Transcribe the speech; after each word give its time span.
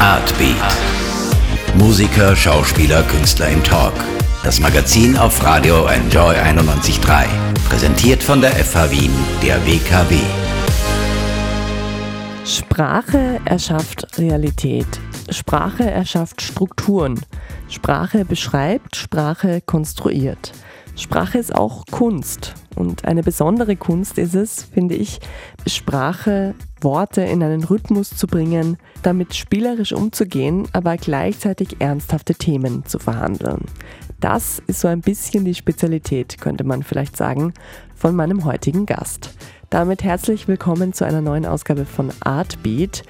Artbeat. 0.00 0.76
Musiker, 1.74 2.36
Schauspieler, 2.36 3.02
Künstler 3.02 3.48
im 3.48 3.64
Talk. 3.64 3.92
Das 4.44 4.60
Magazin 4.60 5.16
auf 5.16 5.42
Radio 5.42 5.86
Enjoy 5.86 6.36
91.3. 6.36 7.26
Präsentiert 7.68 8.22
von 8.22 8.40
der 8.40 8.52
FH 8.52 8.92
Wien, 8.92 9.10
der 9.42 9.56
WKW. 9.66 10.20
Sprache 12.44 13.40
erschafft 13.44 14.18
Realität. 14.18 14.86
Sprache 15.30 15.90
erschafft 15.90 16.42
Strukturen. 16.42 17.20
Sprache 17.68 18.24
beschreibt, 18.24 18.94
Sprache 18.94 19.60
konstruiert. 19.60 20.52
Sprache 20.94 21.38
ist 21.38 21.54
auch 21.54 21.84
Kunst. 21.90 22.54
Und 22.76 23.04
eine 23.04 23.24
besondere 23.24 23.74
Kunst 23.74 24.16
ist 24.18 24.36
es, 24.36 24.62
finde 24.62 24.94
ich, 24.94 25.18
Sprache, 25.66 26.54
Worte 26.82 27.22
in 27.22 27.42
einen 27.42 27.64
Rhythmus 27.64 28.10
zu 28.10 28.26
bringen, 28.26 28.76
damit 29.02 29.34
spielerisch 29.34 29.92
umzugehen, 29.92 30.68
aber 30.72 30.96
gleichzeitig 30.96 31.80
ernsthafte 31.80 32.34
Themen 32.34 32.84
zu 32.84 32.98
verhandeln. 32.98 33.64
Das 34.20 34.62
ist 34.66 34.80
so 34.80 34.88
ein 34.88 35.00
bisschen 35.00 35.44
die 35.44 35.54
Spezialität, 35.54 36.40
könnte 36.40 36.64
man 36.64 36.82
vielleicht 36.82 37.16
sagen, 37.16 37.52
von 37.94 38.14
meinem 38.16 38.44
heutigen 38.44 38.86
Gast. 38.86 39.34
Damit 39.70 40.02
herzlich 40.02 40.48
willkommen 40.48 40.92
zu 40.92 41.04
einer 41.04 41.20
neuen 41.20 41.46
Ausgabe 41.46 41.84
von 41.84 42.10
Artbeat. 42.20 43.02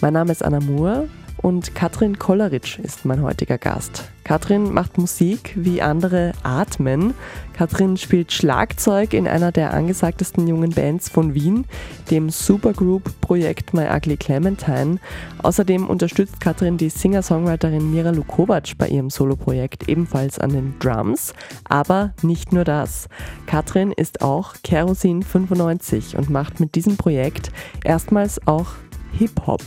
Mein 0.00 0.14
Name 0.14 0.32
ist 0.32 0.44
Anna 0.44 0.60
Moore 0.60 1.08
und 1.38 1.74
Katrin 1.74 2.18
Kolleritsch 2.18 2.78
ist 2.78 3.04
mein 3.04 3.22
heutiger 3.22 3.58
Gast. 3.58 4.10
Katrin 4.24 4.74
macht 4.74 4.98
Musik, 4.98 5.52
wie 5.54 5.80
andere 5.80 6.32
atmen. 6.42 7.14
Katrin 7.52 7.96
spielt 7.96 8.32
Schlagzeug 8.32 9.14
in 9.14 9.28
einer 9.28 9.52
der 9.52 9.72
angesagtesten 9.72 10.48
jungen 10.48 10.70
Bands 10.70 11.08
von 11.08 11.34
Wien, 11.34 11.64
dem 12.10 12.30
Supergroup-Projekt 12.30 13.72
My 13.72 13.86
Ugly 13.88 14.16
Clementine. 14.16 14.98
Außerdem 15.42 15.86
unterstützt 15.86 16.40
Katrin 16.40 16.76
die 16.76 16.88
Singer-Songwriterin 16.88 17.92
Mira 17.92 18.10
Lukovac 18.10 18.76
bei 18.78 18.88
ihrem 18.88 19.10
Soloprojekt 19.10 19.88
ebenfalls 19.88 20.40
an 20.40 20.50
den 20.50 20.74
Drums. 20.80 21.32
Aber 21.68 22.12
nicht 22.22 22.52
nur 22.52 22.64
das. 22.64 23.08
Katrin 23.46 23.92
ist 23.92 24.22
auch 24.22 24.54
Kerosin 24.64 25.22
95 25.22 26.16
und 26.16 26.30
macht 26.30 26.58
mit 26.58 26.74
diesem 26.74 26.96
Projekt 26.96 27.52
erstmals 27.84 28.44
auch 28.48 28.72
Hip-Hop. 29.12 29.62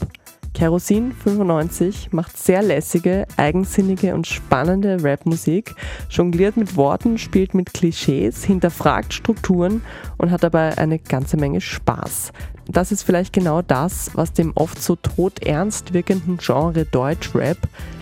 Kerosin 0.53 1.11
95 1.13 2.11
macht 2.11 2.37
sehr 2.37 2.61
lässige, 2.61 3.25
eigensinnige 3.37 4.13
und 4.13 4.27
spannende 4.27 4.97
Rapmusik, 5.03 5.75
jongliert 6.09 6.57
mit 6.57 6.75
Worten, 6.75 7.17
spielt 7.17 7.53
mit 7.53 7.73
Klischees, 7.73 8.43
hinterfragt 8.43 9.13
Strukturen 9.13 9.81
und 10.17 10.31
hat 10.31 10.43
dabei 10.43 10.77
eine 10.77 10.99
ganze 10.99 11.37
Menge 11.37 11.61
Spaß. 11.61 12.31
Das 12.67 12.91
ist 12.91 13.03
vielleicht 13.03 13.33
genau 13.33 13.61
das, 13.61 14.11
was 14.13 14.33
dem 14.33 14.51
oft 14.55 14.81
so 14.81 14.95
todernst 14.95 15.93
wirkenden 15.93 16.37
Genre 16.37 16.85
Deutschrap 16.85 17.57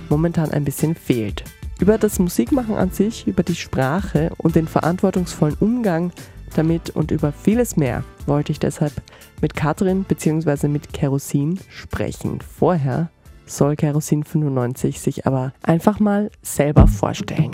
momentan 0.10 0.52
ein 0.52 0.64
bisschen 0.64 0.96
fehlt. 0.96 1.44
Über 1.80 1.98
das 1.98 2.18
Musikmachen 2.18 2.76
an 2.76 2.92
sich, 2.92 3.28
über 3.28 3.44
die 3.44 3.56
Sprache 3.56 4.32
und 4.38 4.56
den 4.56 4.68
verantwortungsvollen 4.68 5.58
Umgang 5.60 6.12
damit 6.56 6.90
und 6.92 7.12
über 7.12 7.32
vieles 7.32 7.78
mehr 7.78 8.04
wollte 8.26 8.52
ich 8.52 8.60
deshalb 8.60 8.94
mit 9.42 9.56
Katrin 9.56 10.04
bzw. 10.04 10.68
mit 10.68 10.94
Kerosin 10.94 11.60
sprechen. 11.70 12.42
Vorher 12.42 13.10
soll 13.46 13.76
Kerosin 13.76 14.24
95 14.24 15.00
sich 15.00 15.26
aber 15.26 15.54
einfach 15.62 16.00
mal 16.00 16.32
selber 16.42 16.88
vorstellen. 16.88 17.52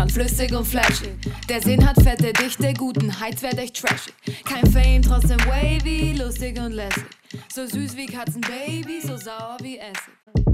Zustand, 0.00 0.12
flüssig 0.12 0.56
und 0.56 0.64
flashig. 0.64 1.10
Der 1.48 1.60
Sinn 1.60 1.84
hat 1.86 2.00
fette 2.02 2.32
Dichte, 2.32 2.72
guten 2.74 3.20
Heiz 3.20 3.42
werd 3.42 3.58
echt 3.58 3.76
trashig. 3.76 4.14
Kein 4.44 4.66
Fame, 4.70 5.02
trotzdem 5.02 5.38
wavy, 5.40 6.14
lustig 6.16 6.58
und 6.58 6.72
lässig. 6.72 7.04
So 7.52 7.66
süß 7.66 7.94
wie 7.96 8.06
Katzenbaby, 8.06 9.02
so 9.02 9.18
sauer 9.18 9.58
wie 9.60 9.78
Essig. 9.78 10.14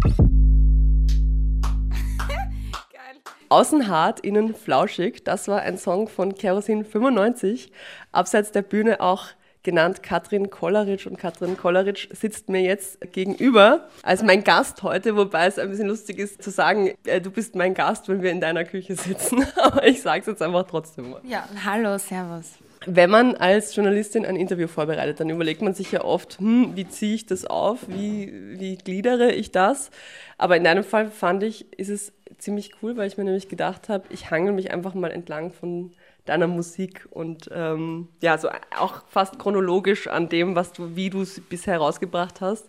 Außen 3.49 3.87
hart, 3.87 4.19
innen 4.21 4.55
flauschig, 4.55 5.23
das 5.23 5.47
war 5.47 5.61
ein 5.61 5.79
Song 5.79 6.09
von 6.09 6.35
Kerosin 6.35 6.85
95. 6.85 7.71
Abseits 8.11 8.51
der 8.51 8.63
Bühne 8.63 9.01
auch 9.01 9.29
genannt 9.67 10.03
Katrin 10.03 10.49
Kolleritsch. 10.49 11.07
Und 11.07 11.19
Katrin 11.19 11.59
Kolleritsch 11.59 12.09
sitzt 12.13 12.49
mir 12.49 12.63
jetzt 12.63 13.13
gegenüber 13.13 13.89
als 14.03 14.23
mein 14.23 14.45
Gast 14.45 14.83
heute, 14.83 15.17
wobei 15.17 15.47
es 15.47 15.59
ein 15.59 15.69
bisschen 15.69 15.89
lustig 15.89 16.19
ist 16.19 16.43
zu 16.43 16.51
sagen, 16.51 16.93
äh, 17.05 17.21
du 17.21 17.31
bist 17.31 17.55
mein 17.55 17.75
Gast, 17.75 18.09
wenn 18.09 18.23
wir 18.23 18.31
in 18.31 18.41
deiner 18.41 18.65
Küche 18.65 18.95
sitzen. 18.95 19.45
Aber 19.57 19.87
ich 19.87 20.01
sage 20.01 20.21
es 20.21 20.27
jetzt 20.29 20.41
einfach 20.41 20.67
trotzdem 20.67 21.11
mal. 21.11 21.21
Ja, 21.25 21.47
hallo, 21.65 21.99
servus. 21.99 22.53
Wenn 22.87 23.11
man 23.11 23.35
als 23.35 23.75
Journalistin 23.75 24.25
ein 24.25 24.37
Interview 24.37 24.69
vorbereitet, 24.69 25.19
dann 25.19 25.29
überlegt 25.29 25.61
man 25.61 25.75
sich 25.75 25.91
ja 25.91 26.05
oft, 26.05 26.39
hm, 26.39 26.77
wie 26.77 26.87
ziehe 26.87 27.17
ich 27.17 27.27
das 27.27 27.45
auf, 27.45 27.89
wie, 27.89 28.33
wie 28.59 28.77
gliedere 28.77 29.33
ich 29.33 29.51
das. 29.51 29.91
Aber 30.39 30.57
in 30.57 30.63
deinem 30.63 30.85
Fall 30.85 31.11
fand 31.11 31.43
ich, 31.43 31.73
ist 31.77 31.89
es 31.89 32.13
ziemlich 32.39 32.71
cool, 32.83 32.97
weil 32.97 33.09
ich 33.09 33.17
mir 33.17 33.25
nämlich 33.25 33.49
gedacht 33.49 33.89
habe, 33.89 34.05
ich 34.11 34.31
hangel 34.31 34.53
mich 34.53 34.71
einfach 34.71 34.95
mal 34.95 35.11
entlang 35.11 35.53
von 35.53 35.93
deiner 36.27 36.47
Musik 36.47 37.07
und 37.11 37.49
ähm, 37.53 38.09
ja, 38.23 38.37
so 38.39 38.49
auch 38.79 39.03
fast 39.09 39.39
chronologisch 39.39 40.07
an 40.07 40.29
dem, 40.29 40.55
was 40.55 40.73
du, 40.73 40.97
wie 40.97 41.11
du 41.11 41.23
es 41.23 41.41
bisher 41.41 41.75
herausgebracht 41.75 42.41
hast 42.41 42.69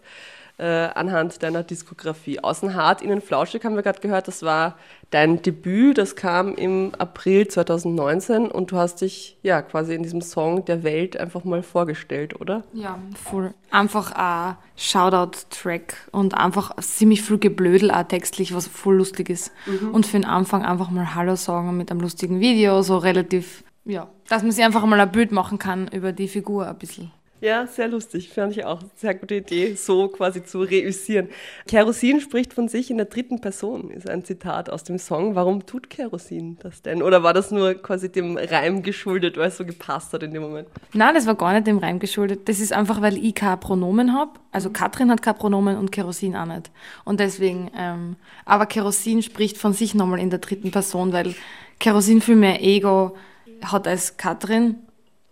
äh, 0.57 0.65
anhand 0.65 1.43
deiner 1.43 1.63
Diskografie. 1.63 2.39
Außen 2.39 2.73
hart, 2.73 3.01
innen 3.01 3.21
flauschig 3.21 3.63
haben 3.63 3.75
wir 3.75 3.83
gerade 3.83 3.99
gehört, 3.99 4.27
das 4.27 4.41
war 4.41 4.77
dein 5.11 5.41
Debüt, 5.41 5.97
das 5.97 6.15
kam 6.15 6.55
im 6.55 6.93
April 6.97 7.47
2019 7.47 8.47
und 8.47 8.71
du 8.71 8.77
hast 8.77 9.01
dich 9.01 9.37
ja 9.43 9.61
quasi 9.61 9.93
in 9.93 10.03
diesem 10.03 10.21
Song 10.21 10.65
der 10.65 10.83
Welt 10.83 11.17
einfach 11.17 11.43
mal 11.43 11.61
vorgestellt, 11.61 12.39
oder? 12.41 12.63
Ja, 12.73 12.99
voll. 13.23 13.53
Einfach 13.69 14.11
ein 14.13 14.57
Shoutout-Track 14.75 16.09
und 16.11 16.33
einfach 16.33 16.75
ziemlich 16.77 17.21
viel 17.21 17.37
Geblödel 17.37 17.91
auch 17.91 18.03
textlich, 18.03 18.53
was 18.53 18.67
voll 18.67 18.97
lustig 18.97 19.29
ist. 19.29 19.51
Mhm. 19.65 19.91
Und 19.91 20.05
für 20.05 20.17
den 20.17 20.25
Anfang 20.25 20.65
einfach 20.65 20.89
mal 20.89 21.15
Hallo 21.15 21.35
sagen 21.35 21.77
mit 21.77 21.91
einem 21.91 22.01
lustigen 22.01 22.39
Video, 22.39 22.81
so 22.81 22.97
relativ, 22.97 23.63
ja, 23.85 24.09
dass 24.27 24.41
man 24.41 24.51
sich 24.51 24.65
einfach 24.65 24.85
mal 24.85 24.99
ein 24.99 25.11
Bild 25.11 25.31
machen 25.31 25.59
kann 25.59 25.87
über 25.89 26.11
die 26.11 26.27
Figur 26.27 26.67
ein 26.67 26.77
bisschen. 26.77 27.11
Ja, 27.39 27.67
sehr 27.67 27.87
lustig. 27.87 28.29
Fand 28.29 28.57
ich 28.57 28.65
auch. 28.65 28.81
Sehr 28.95 29.13
gute 29.13 29.35
Idee, 29.35 29.75
so 29.75 30.07
quasi 30.07 30.43
zu 30.43 30.61
reüssieren. 30.61 31.29
Kerosin 31.67 32.19
spricht 32.19 32.53
von 32.53 32.67
sich 32.67 32.89
in 32.89 32.97
der 32.97 33.05
dritten 33.05 33.41
Person, 33.41 33.91
ist 33.91 34.09
ein 34.09 34.25
Zitat 34.25 34.71
aus 34.71 34.83
dem 34.83 34.97
Song. 34.97 35.35
Warum 35.35 35.65
tut 35.67 35.89
Kerosin 35.89 36.57
das 36.63 36.81
denn? 36.81 37.03
Oder 37.03 37.21
war 37.21 37.33
das 37.33 37.51
nur 37.51 37.75
quasi 37.75 38.11
dem 38.11 38.37
Reim 38.37 38.81
geschuldet, 38.81 39.37
weil 39.37 39.49
es 39.49 39.57
so 39.57 39.65
gepasst 39.65 40.13
hat 40.13 40.23
in 40.23 40.33
dem 40.33 40.41
Moment? 40.41 40.67
Nein, 40.93 41.13
das 41.13 41.27
war 41.27 41.35
gar 41.35 41.53
nicht 41.53 41.67
dem 41.67 41.77
Reim 41.77 41.99
geschuldet. 41.99 42.49
Das 42.49 42.59
ist 42.59 42.73
einfach, 42.73 43.01
weil 43.01 43.17
ich 43.17 43.35
kein 43.35 43.59
Pronomen 43.59 44.13
habe. 44.13 44.31
Also 44.51 44.71
Katrin 44.71 45.11
hat 45.11 45.21
kein 45.21 45.35
Pronomen 45.35 45.77
und 45.77 45.91
Kerosin 45.91 46.35
auch 46.35 46.47
nicht. 46.47 46.71
Und 47.05 47.19
deswegen, 47.19 47.69
ähm, 47.77 48.15
aber 48.45 48.65
Kerosin 48.65 49.21
spricht 49.21 49.57
von 49.57 49.73
sich 49.73 49.93
nochmal 49.93 50.19
in 50.19 50.31
der 50.31 50.39
dritten 50.39 50.71
Person, 50.71 51.13
weil 51.13 51.35
Kerosin 51.79 52.19
viel 52.19 52.35
mehr 52.35 52.63
Ego 52.63 53.15
hat 53.61 53.87
als 53.87 54.17
Katrin 54.17 54.86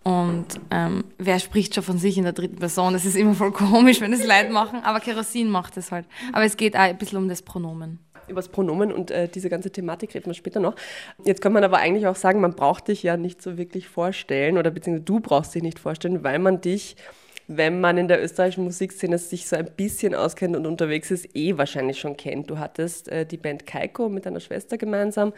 und 0.06 0.46
ähm, 0.70 1.02
wer 1.18 1.40
spricht 1.40 1.74
schon 1.74 1.82
von 1.82 1.98
sich 1.98 2.16
in 2.16 2.22
der 2.22 2.32
dritten 2.32 2.60
Person? 2.60 2.92
Das 2.92 3.04
ist 3.04 3.16
immer 3.16 3.34
voll 3.34 3.50
komisch, 3.50 4.00
wenn 4.00 4.12
es 4.12 4.24
Leute 4.24 4.50
machen, 4.52 4.84
aber 4.84 5.00
Kerosin 5.00 5.50
macht 5.50 5.76
es 5.76 5.90
halt. 5.90 6.06
Aber 6.32 6.44
es 6.44 6.56
geht 6.56 6.76
auch 6.76 6.82
ein 6.82 6.96
bisschen 6.96 7.18
um 7.18 7.28
das 7.28 7.42
Pronomen. 7.42 7.98
Über 8.28 8.36
das 8.36 8.48
Pronomen 8.48 8.92
und 8.92 9.10
äh, 9.10 9.26
diese 9.26 9.50
ganze 9.50 9.72
Thematik 9.72 10.14
reden 10.14 10.26
wir 10.26 10.34
später 10.34 10.60
noch. 10.60 10.76
Jetzt 11.24 11.40
kann 11.40 11.52
man 11.52 11.64
aber 11.64 11.78
eigentlich 11.78 12.06
auch 12.06 12.14
sagen, 12.14 12.40
man 12.40 12.54
braucht 12.54 12.86
dich 12.86 13.02
ja 13.02 13.16
nicht 13.16 13.42
so 13.42 13.58
wirklich 13.58 13.88
vorstellen 13.88 14.58
oder 14.58 14.70
beziehungsweise 14.70 15.04
du 15.04 15.18
brauchst 15.18 15.56
dich 15.56 15.64
nicht 15.64 15.80
vorstellen, 15.80 16.22
weil 16.22 16.38
man 16.38 16.60
dich 16.60 16.94
wenn 17.48 17.80
man 17.80 17.96
in 17.96 18.08
der 18.08 18.22
österreichischen 18.22 18.64
Musikszene 18.64 19.18
sich 19.18 19.46
so 19.46 19.56
ein 19.56 19.70
bisschen 19.76 20.14
auskennt 20.14 20.56
und 20.56 20.66
unterwegs 20.66 21.10
ist, 21.10 21.28
eh 21.36 21.56
wahrscheinlich 21.56 22.00
schon 22.00 22.16
kennt. 22.16 22.50
Du 22.50 22.58
hattest 22.58 23.08
äh, 23.08 23.24
die 23.24 23.36
Band 23.36 23.66
Kaiko 23.66 24.08
mit 24.08 24.26
deiner 24.26 24.40
Schwester 24.40 24.76
gemeinsam. 24.76 25.32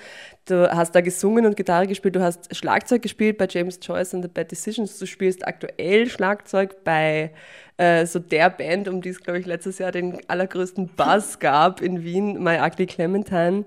Du 0.46 0.70
hast 0.70 0.94
da 0.94 1.00
gesungen 1.00 1.44
und 1.44 1.56
Gitarre 1.56 1.86
gespielt. 1.86 2.16
Du 2.16 2.22
hast 2.22 2.54
Schlagzeug 2.54 3.02
gespielt 3.02 3.36
bei 3.36 3.46
James 3.48 3.78
Joyce 3.82 4.14
and 4.14 4.24
the 4.24 4.30
Bad 4.32 4.50
Decisions. 4.50 4.98
Du 4.98 5.06
spielst 5.06 5.46
aktuell 5.46 6.08
Schlagzeug 6.08 6.82
bei 6.82 7.32
äh, 7.76 8.06
so 8.06 8.18
der 8.18 8.50
Band, 8.50 8.88
um 8.88 9.02
die 9.02 9.10
es, 9.10 9.20
glaube 9.20 9.38
ich, 9.38 9.46
letztes 9.46 9.78
Jahr 9.78 9.92
den 9.92 10.18
allergrößten 10.28 10.88
Buzz 10.88 11.38
gab 11.38 11.82
in 11.82 12.04
Wien, 12.04 12.42
My 12.42 12.58
Ugly 12.58 12.86
Clementine. 12.86 13.64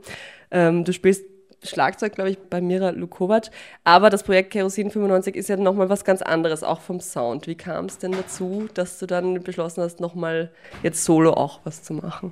Ähm, 0.51 0.83
du 0.83 0.91
spielst 0.93 1.30
Schlagzeug, 1.63 2.15
glaube 2.15 2.31
ich, 2.31 2.39
bei 2.39 2.61
Mira 2.61 2.89
Lukovac. 2.89 3.51
Aber 3.83 4.09
das 4.09 4.23
Projekt 4.23 4.51
Kerosin 4.51 4.91
95 4.91 5.35
ist 5.35 5.49
ja 5.49 5.57
nochmal 5.57 5.89
was 5.89 6.03
ganz 6.03 6.21
anderes, 6.21 6.63
auch 6.63 6.81
vom 6.81 6.99
Sound. 6.99 7.47
Wie 7.47 7.55
kam 7.55 7.85
es 7.85 7.97
denn 7.97 8.11
dazu, 8.11 8.67
dass 8.73 8.99
du 8.99 9.05
dann 9.05 9.41
beschlossen 9.43 9.81
hast, 9.83 9.99
nochmal 9.99 10.51
jetzt 10.83 11.03
solo 11.03 11.33
auch 11.33 11.59
was 11.63 11.83
zu 11.83 11.93
machen? 11.93 12.31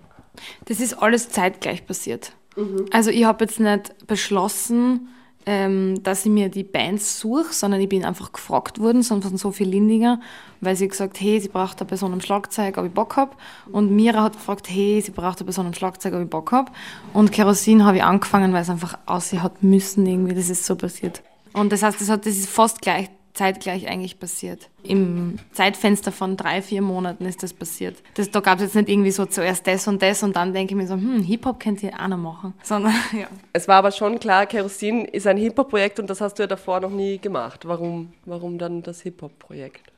Das 0.66 0.80
ist 0.80 0.94
alles 0.96 1.30
zeitgleich 1.30 1.86
passiert. 1.86 2.34
Mhm. 2.56 2.86
Also 2.92 3.12
ich 3.12 3.26
habe 3.26 3.46
jetzt 3.46 3.60
nicht 3.60 4.08
beschlossen, 4.08 5.10
ähm, 5.50 6.04
dass 6.04 6.28
ich 6.28 6.32
mir 6.32 6.48
die 6.50 6.64
Bands 6.64 7.20
suche, 7.20 7.52
sondern 7.54 7.82
ich 7.82 7.90
bin 7.90 8.06
einfach 8.06 8.32
gefragt 8.32 8.78
worden 8.78 9.02
von 9.02 9.36
Sophie 9.36 9.64
Lindinger, 9.64 10.22
weil 10.62 10.76
sie 10.76 10.88
gesagt 10.88 11.20
hey, 11.20 11.40
sie 11.40 11.48
braucht 11.48 11.80
eine 11.80 11.88
Person 11.88 12.14
am 12.14 12.22
Schlagzeug, 12.22 12.78
ob 12.78 12.86
ich 12.86 12.92
Bock 12.92 13.18
habe. 13.18 13.32
Und 13.72 13.90
Mira 13.90 14.22
hat 14.22 14.34
gefragt, 14.34 14.70
hey, 14.70 15.02
sie 15.02 15.10
braucht 15.10 15.40
eine 15.40 15.46
Person 15.46 15.66
am 15.66 15.74
Schlagzeug, 15.74 16.14
ob 16.14 16.22
ich 16.22 16.30
Bock 16.30 16.52
habe. 16.52 16.72
Und 17.14 17.32
Kerosin 17.32 17.84
habe 17.84 17.98
ich 17.98 18.04
angefangen, 18.04 18.54
weil 18.54 18.62
es 18.62 18.70
einfach 18.70 19.00
aussehen 19.08 19.42
hat 19.42 19.64
müssen 19.64 20.06
irgendwie, 20.06 20.36
das 20.36 20.52
ist 20.52 20.68
so 20.68 20.76
passiert. 20.76 21.24
Und 21.54 21.72
das 21.72 21.82
heißt, 21.82 22.00
das, 22.00 22.10
hat, 22.10 22.28
das 22.28 22.38
ist 22.38 22.48
fast 22.48 22.80
gleich 22.80 23.10
zeitgleich 23.40 23.88
eigentlich 23.88 24.20
passiert. 24.20 24.70
Im 24.84 25.40
Zeitfenster 25.54 26.12
von 26.12 26.36
drei, 26.36 26.62
vier 26.62 26.82
Monaten 26.82 27.26
ist 27.26 27.42
das 27.42 27.54
passiert. 27.54 27.96
Das, 28.16 28.30
da 28.30 28.42
gab 28.42 28.58
es 28.58 28.64
jetzt 28.64 28.76
nicht 28.76 28.90
irgendwie 28.90 29.12
so 29.12 29.26
zuerst 29.26 29.66
das 29.66 29.88
und 29.88 30.02
das 30.02 30.24
und 30.24 30.36
dann 30.36 30.54
denke 30.54 30.74
ich 30.74 30.78
mir 30.78 30.88
so, 30.88 30.96
hm, 30.96 31.24
Hip-Hop 31.24 31.58
könnt 31.58 31.82
ihr 31.82 31.94
auch 31.94 32.10
noch 32.10 32.18
machen. 32.18 32.54
Sondern, 32.64 32.94
ja. 33.14 33.28
Es 33.54 33.70
war 33.70 33.78
aber 33.78 33.92
schon 33.92 34.20
klar, 34.20 34.46
Kerosin 34.46 35.06
ist 35.06 35.26
ein 35.26 35.38
Hip-Hop-Projekt 35.38 36.02
und 36.02 36.10
das 36.10 36.20
hast 36.20 36.34
du 36.34 36.44
ja 36.44 36.48
davor 36.48 36.82
noch 36.82 36.92
nie 36.92 37.18
gemacht. 37.18 37.66
Warum, 37.66 38.12
warum 38.26 38.58
dann 38.58 38.84
das 38.84 39.00
Hip-Hop-Projekt? 39.02 39.90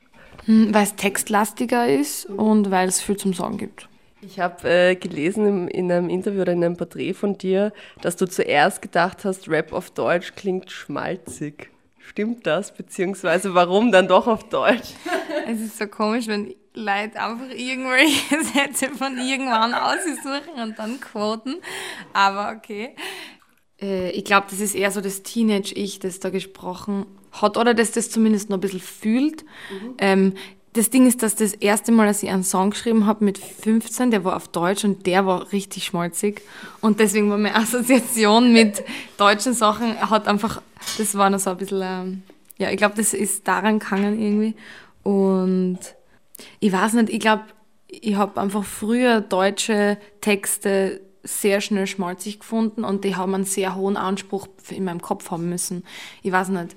Hm, 0.44 0.72
weil 0.72 0.84
es 0.84 0.94
textlastiger 0.94 1.88
ist 1.88 2.26
und 2.26 2.70
weil 2.70 2.88
es 2.88 3.00
viel 3.00 3.16
zum 3.16 3.34
Sagen 3.34 3.58
gibt. 3.58 3.88
Ich 4.20 4.38
habe 4.38 4.68
äh, 4.70 4.94
gelesen 4.94 5.46
im, 5.46 5.68
in 5.68 5.90
einem 5.90 6.08
Interview 6.08 6.42
oder 6.42 6.52
in 6.52 6.62
einem 6.62 6.76
Porträt 6.76 7.14
von 7.14 7.36
dir, 7.36 7.72
dass 8.02 8.14
du 8.14 8.26
zuerst 8.26 8.80
gedacht 8.80 9.24
hast, 9.24 9.48
Rap 9.48 9.72
auf 9.72 9.90
Deutsch 9.90 10.34
klingt 10.36 10.70
schmalzig. 10.70 11.71
Stimmt 12.12 12.46
das? 12.46 12.74
Beziehungsweise 12.74 13.54
warum 13.54 13.90
dann 13.90 14.06
doch 14.06 14.26
auf 14.26 14.48
Deutsch? 14.48 14.90
Es 15.46 15.60
ist 15.60 15.76
so 15.76 15.86
komisch, 15.86 16.28
wenn 16.28 16.54
Leute 16.74 17.20
einfach 17.20 17.50
irgendwelche 17.50 18.42
Sätze 18.54 18.94
von 18.94 19.18
irgendwann 19.18 19.74
aussuchen 19.74 20.62
und 20.62 20.78
dann 20.78 21.00
quoten. 21.00 21.56
Aber 22.12 22.54
okay. 22.56 22.94
Äh, 23.80 24.10
ich 24.10 24.24
glaube, 24.24 24.46
das 24.50 24.60
ist 24.60 24.74
eher 24.74 24.90
so 24.90 25.00
das 25.00 25.22
Teenage-Ich, 25.22 25.98
das 25.98 26.20
da 26.20 26.30
gesprochen 26.30 27.06
hat 27.32 27.56
oder 27.56 27.74
das 27.74 27.92
das 27.92 28.10
zumindest 28.10 28.50
noch 28.50 28.58
ein 28.58 28.60
bisschen 28.60 28.80
fühlt. 28.80 29.44
Mhm. 29.70 29.94
Ähm, 29.98 30.34
das 30.74 30.88
Ding 30.88 31.06
ist, 31.06 31.22
dass 31.22 31.34
das 31.34 31.52
erste 31.52 31.92
Mal, 31.92 32.06
als 32.06 32.22
ich 32.22 32.30
einen 32.30 32.44
Song 32.44 32.70
geschrieben 32.70 33.06
habe 33.06 33.24
mit 33.24 33.38
15, 33.38 34.10
der 34.10 34.24
war 34.24 34.36
auf 34.36 34.48
Deutsch 34.48 34.84
und 34.84 35.06
der 35.06 35.26
war 35.26 35.52
richtig 35.52 35.84
schmalzig. 35.84 36.40
Und 36.80 36.98
deswegen 36.98 37.28
war 37.30 37.36
meine 37.36 37.54
Assoziation 37.56 38.52
mit 38.52 38.82
deutschen 39.18 39.52
Sachen, 39.52 39.98
hat 40.10 40.26
einfach, 40.26 40.62
das 40.96 41.14
war 41.14 41.28
noch 41.28 41.40
so 41.40 41.50
ein 41.50 41.56
bisschen, 41.58 41.82
ähm, 41.82 42.22
ja, 42.56 42.70
ich 42.70 42.78
glaube, 42.78 42.94
das 42.96 43.12
ist 43.12 43.46
daran 43.46 43.80
gegangen 43.80 44.18
irgendwie. 44.18 44.54
Und 45.02 45.78
ich 46.60 46.72
weiß 46.72 46.94
nicht, 46.94 47.10
ich 47.10 47.20
glaube, 47.20 47.44
ich 47.88 48.14
habe 48.14 48.40
einfach 48.40 48.64
früher 48.64 49.20
deutsche 49.20 49.98
Texte 50.22 51.02
sehr 51.22 51.60
schnell 51.60 51.86
schmalzig 51.86 52.40
gefunden 52.40 52.82
und 52.82 53.04
die 53.04 53.14
haben 53.14 53.34
einen 53.34 53.44
sehr 53.44 53.74
hohen 53.74 53.96
Anspruch 53.96 54.48
in 54.70 54.84
meinem 54.84 55.02
Kopf 55.02 55.30
haben 55.30 55.48
müssen. 55.50 55.84
Ich 56.22 56.32
weiß 56.32 56.48
nicht 56.48 56.74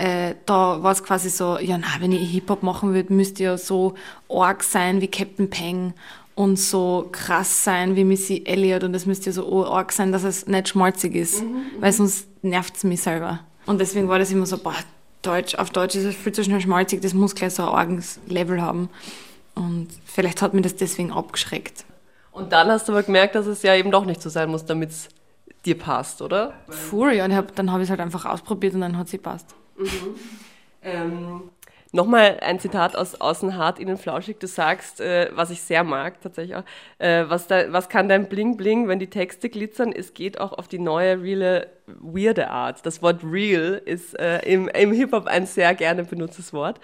äh, 0.00 0.34
da 0.46 0.82
war 0.82 0.92
es 0.92 1.04
quasi 1.04 1.28
so, 1.28 1.58
ja, 1.58 1.76
na, 1.76 1.86
wenn 1.98 2.12
ich 2.12 2.30
Hip-Hop 2.30 2.62
machen 2.62 2.94
würde, 2.94 3.12
müsste 3.12 3.42
ja 3.42 3.58
so 3.58 3.94
arg 4.30 4.62
sein 4.62 5.02
wie 5.02 5.08
Captain 5.08 5.50
Peng 5.50 5.92
und 6.34 6.58
so 6.58 7.10
krass 7.12 7.64
sein 7.64 7.96
wie 7.96 8.04
Missy 8.04 8.42
Elliott 8.46 8.82
und 8.82 8.94
es 8.94 9.04
müsste 9.04 9.26
ja 9.26 9.32
so 9.32 9.66
arg 9.66 9.92
sein, 9.92 10.10
dass 10.10 10.24
es 10.24 10.46
nicht 10.46 10.70
schmalzig 10.70 11.14
ist, 11.14 11.42
mhm, 11.42 11.48
mhm. 11.48 11.62
weil 11.80 11.92
sonst 11.92 12.26
nervt 12.42 12.76
es 12.76 12.84
mich 12.84 13.02
selber. 13.02 13.40
Und 13.66 13.78
deswegen 13.78 14.08
war 14.08 14.18
das 14.18 14.30
immer 14.30 14.46
so, 14.46 14.56
boah, 14.56 14.74
Deutsch, 15.20 15.54
auf 15.56 15.68
Deutsch 15.68 15.96
ist 15.96 16.04
es 16.04 16.14
viel 16.14 16.32
zu 16.32 16.44
schnell 16.44 16.62
schmalzig, 16.62 17.02
das 17.02 17.12
muss 17.12 17.34
gleich 17.34 17.52
so 17.52 17.64
ein 17.64 17.68
arges 17.68 18.20
Level 18.26 18.62
haben. 18.62 18.88
Und 19.54 19.88
vielleicht 20.06 20.40
hat 20.40 20.54
mir 20.54 20.62
das 20.62 20.76
deswegen 20.76 21.12
abgeschreckt. 21.12 21.84
Und 22.32 22.52
dann 22.52 22.70
hast 22.70 22.88
du 22.88 22.92
aber 22.92 23.02
gemerkt, 23.02 23.34
dass 23.34 23.44
es 23.44 23.62
ja 23.62 23.74
eben 23.74 23.90
doch 23.90 24.06
nicht 24.06 24.22
so 24.22 24.30
sein 24.30 24.48
muss, 24.48 24.64
damit 24.64 24.90
es 24.92 25.08
dir 25.66 25.78
passt, 25.78 26.22
oder? 26.22 26.54
Fuhr, 26.70 27.12
ja, 27.12 27.26
und 27.26 27.34
hab, 27.34 27.54
dann 27.54 27.70
habe 27.70 27.82
ich 27.82 27.88
es 27.88 27.90
halt 27.90 28.00
einfach 28.00 28.24
ausprobiert 28.24 28.72
und 28.72 28.80
dann 28.80 28.96
hat 28.96 29.08
sie 29.08 29.18
passt. 29.18 29.54
Mhm. 29.80 30.14
Ähm, 30.82 31.50
Nochmal 31.92 32.38
ein 32.40 32.60
Zitat 32.60 32.94
aus 32.94 33.20
Außen 33.20 33.56
hart, 33.56 33.80
innen 33.80 33.96
flauschig. 33.96 34.38
Du 34.38 34.46
sagst, 34.46 35.00
äh, 35.00 35.28
was 35.34 35.50
ich 35.50 35.60
sehr 35.60 35.82
mag 35.82 36.20
tatsächlich 36.20 36.54
auch, 36.54 36.62
äh, 36.98 37.24
was, 37.26 37.48
da, 37.48 37.72
was 37.72 37.88
kann 37.88 38.08
dein 38.08 38.28
Bling 38.28 38.56
Bling, 38.56 38.86
wenn 38.86 39.00
die 39.00 39.10
Texte 39.10 39.48
glitzern? 39.48 39.90
Es 39.90 40.14
geht 40.14 40.38
auch 40.40 40.52
auf 40.52 40.68
die 40.68 40.78
neue, 40.78 41.20
reale, 41.20 41.66
weirde 41.86 42.48
Art. 42.48 42.86
Das 42.86 43.02
Wort 43.02 43.24
real 43.24 43.82
ist 43.84 44.16
äh, 44.20 44.38
im, 44.42 44.68
im 44.68 44.92
Hip-Hop 44.92 45.26
ein 45.26 45.46
sehr 45.46 45.74
gerne 45.74 46.04
benutztes 46.04 46.52
Wort. 46.52 46.78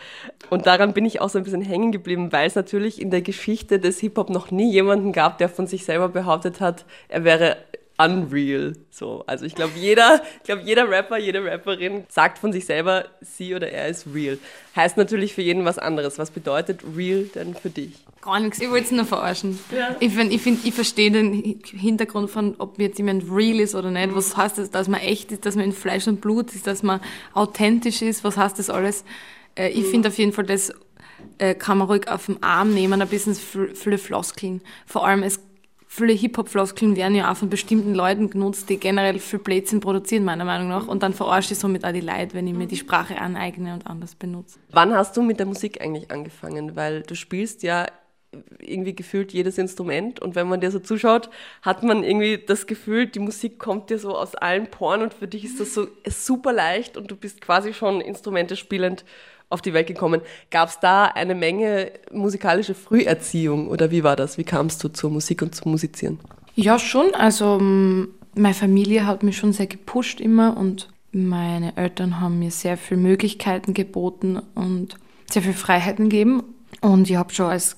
Und 0.50 0.66
daran 0.66 0.92
bin 0.92 1.04
ich 1.04 1.20
auch 1.20 1.28
so 1.28 1.38
ein 1.38 1.44
bisschen 1.44 1.62
hängen 1.62 1.92
geblieben, 1.92 2.32
weil 2.32 2.48
es 2.48 2.56
natürlich 2.56 3.00
in 3.00 3.12
der 3.12 3.22
Geschichte 3.22 3.78
des 3.78 4.00
Hip-Hop 4.00 4.28
noch 4.28 4.50
nie 4.50 4.72
jemanden 4.72 5.12
gab, 5.12 5.38
der 5.38 5.48
von 5.48 5.68
sich 5.68 5.84
selber 5.84 6.08
behauptet 6.08 6.60
hat, 6.60 6.84
er 7.08 7.22
wäre 7.22 7.58
unreal. 7.98 8.74
So, 8.90 9.24
also 9.26 9.44
ich 9.44 9.54
glaube, 9.54 9.72
jeder, 9.76 10.22
ich 10.38 10.44
glaube, 10.44 10.62
jeder 10.62 10.88
Rapper, 10.88 11.18
jede 11.18 11.44
Rapperin 11.44 12.04
sagt 12.08 12.38
von 12.38 12.52
sich 12.52 12.66
selber, 12.66 13.06
sie 13.20 13.54
oder 13.54 13.70
er 13.70 13.88
ist 13.88 14.06
real. 14.14 14.38
Heißt 14.74 14.96
natürlich 14.96 15.34
für 15.34 15.42
jeden 15.42 15.64
was 15.64 15.78
anderes. 15.78 16.18
Was 16.18 16.30
bedeutet 16.30 16.80
real 16.96 17.24
denn 17.34 17.54
für 17.54 17.70
dich? 17.70 17.92
Gar 18.20 18.40
nichts, 18.40 18.60
ich 18.60 18.70
wollte 18.70 18.86
es 18.86 18.90
nur 18.90 19.04
verarschen. 19.04 19.58
Ja. 19.74 19.96
Ich 20.00 20.16
ich, 20.16 20.42
find, 20.42 20.64
ich 20.64 20.74
verstehe 20.74 21.10
den 21.10 21.60
Hintergrund 21.64 22.30
von, 22.30 22.56
ob 22.58 22.78
jetzt 22.78 22.98
jemand 22.98 23.24
real 23.30 23.60
ist 23.60 23.74
oder 23.74 23.90
nicht. 23.90 24.14
Was 24.14 24.36
heißt 24.36 24.58
das, 24.58 24.70
dass 24.70 24.88
man 24.88 25.00
echt 25.00 25.32
ist, 25.32 25.46
dass 25.46 25.54
man 25.56 25.64
in 25.64 25.72
Fleisch 25.72 26.06
und 26.06 26.20
Blut 26.20 26.54
ist, 26.54 26.66
dass 26.66 26.82
man 26.82 27.00
authentisch 27.34 28.02
ist? 28.02 28.24
Was 28.24 28.36
heißt 28.36 28.58
das 28.58 28.68
alles? 28.68 29.04
Äh, 29.54 29.68
ich 29.70 29.86
finde 29.86 30.08
auf 30.08 30.18
jeden 30.18 30.32
Fall, 30.32 30.44
das 30.44 30.72
äh, 31.38 31.54
kann 31.54 31.78
man 31.78 31.88
ruhig 31.88 32.08
auf 32.08 32.26
den 32.26 32.42
Arm 32.42 32.74
nehmen, 32.74 33.00
ein 33.00 33.08
bisschen 33.08 33.34
viele 33.34 33.98
Floskeln. 33.98 34.60
Vor 34.86 35.06
allem, 35.06 35.22
es 35.22 35.40
viele 35.96 36.12
Hip-Hop-Floskeln 36.12 36.94
werden 36.94 37.14
ja 37.14 37.32
auch 37.32 37.36
von 37.36 37.48
bestimmten 37.48 37.94
Leuten 37.94 38.28
genutzt, 38.28 38.68
die 38.68 38.78
generell 38.78 39.18
viel 39.18 39.38
Blödsinn 39.38 39.80
produzieren, 39.80 40.24
meiner 40.24 40.44
Meinung 40.44 40.68
nach. 40.68 40.86
Und 40.86 41.02
dann 41.02 41.14
verarsche 41.14 41.54
ich 41.54 41.58
somit 41.58 41.84
auch 41.84 41.92
die 41.92 42.00
Leute, 42.00 42.34
wenn 42.34 42.46
ich 42.46 42.54
mir 42.54 42.66
die 42.66 42.76
Sprache 42.76 43.18
aneigne 43.18 43.72
und 43.72 43.86
anders 43.86 44.14
benutze. 44.14 44.58
Wann 44.70 44.94
hast 44.94 45.16
du 45.16 45.22
mit 45.22 45.38
der 45.38 45.46
Musik 45.46 45.80
eigentlich 45.80 46.10
angefangen? 46.10 46.76
Weil 46.76 47.02
du 47.02 47.14
spielst 47.14 47.62
ja 47.62 47.86
irgendwie 48.60 48.94
gefühlt 48.94 49.32
jedes 49.32 49.56
Instrument 49.56 50.20
und 50.20 50.34
wenn 50.34 50.46
man 50.46 50.60
dir 50.60 50.70
so 50.70 50.78
zuschaut, 50.78 51.30
hat 51.62 51.82
man 51.82 52.04
irgendwie 52.04 52.36
das 52.36 52.66
Gefühl, 52.66 53.06
die 53.06 53.18
Musik 53.18 53.58
kommt 53.58 53.88
dir 53.88 53.98
so 53.98 54.14
aus 54.14 54.34
allen 54.34 54.66
Poren 54.66 55.00
und 55.00 55.14
für 55.14 55.26
dich 55.26 55.44
ist 55.44 55.58
das 55.58 55.72
so 55.72 55.86
super 56.06 56.52
leicht 56.52 56.98
und 56.98 57.10
du 57.10 57.16
bist 57.16 57.40
quasi 57.40 57.72
schon 57.72 58.02
Instrumente 58.02 58.56
spielend 58.56 59.06
auf 59.48 59.62
die 59.62 59.72
Welt 59.72 59.86
gekommen. 59.86 60.20
Gab 60.50 60.68
es 60.68 60.80
da 60.80 61.04
eine 61.04 61.34
Menge 61.34 61.92
musikalische 62.10 62.74
Früherziehung 62.74 63.68
oder 63.68 63.90
wie 63.90 64.04
war 64.04 64.16
das? 64.16 64.38
Wie 64.38 64.44
kamst 64.44 64.82
du 64.82 64.88
zur 64.88 65.10
Musik 65.10 65.42
und 65.42 65.54
zum 65.54 65.72
Musizieren? 65.72 66.18
Ja, 66.54 66.78
schon. 66.78 67.14
Also 67.14 67.58
meine 67.58 68.54
Familie 68.54 69.06
hat 69.06 69.22
mich 69.22 69.36
schon 69.36 69.52
sehr 69.52 69.66
gepusht 69.66 70.20
immer 70.20 70.56
und 70.56 70.88
meine 71.12 71.76
Eltern 71.76 72.20
haben 72.20 72.38
mir 72.38 72.50
sehr 72.50 72.76
viele 72.76 73.00
Möglichkeiten 73.00 73.72
geboten 73.72 74.40
und 74.54 74.96
sehr 75.30 75.42
viel 75.42 75.54
Freiheiten 75.54 76.08
gegeben. 76.08 76.42
Und 76.80 77.08
ich 77.08 77.16
habe 77.16 77.32
schon 77.32 77.46
als 77.46 77.76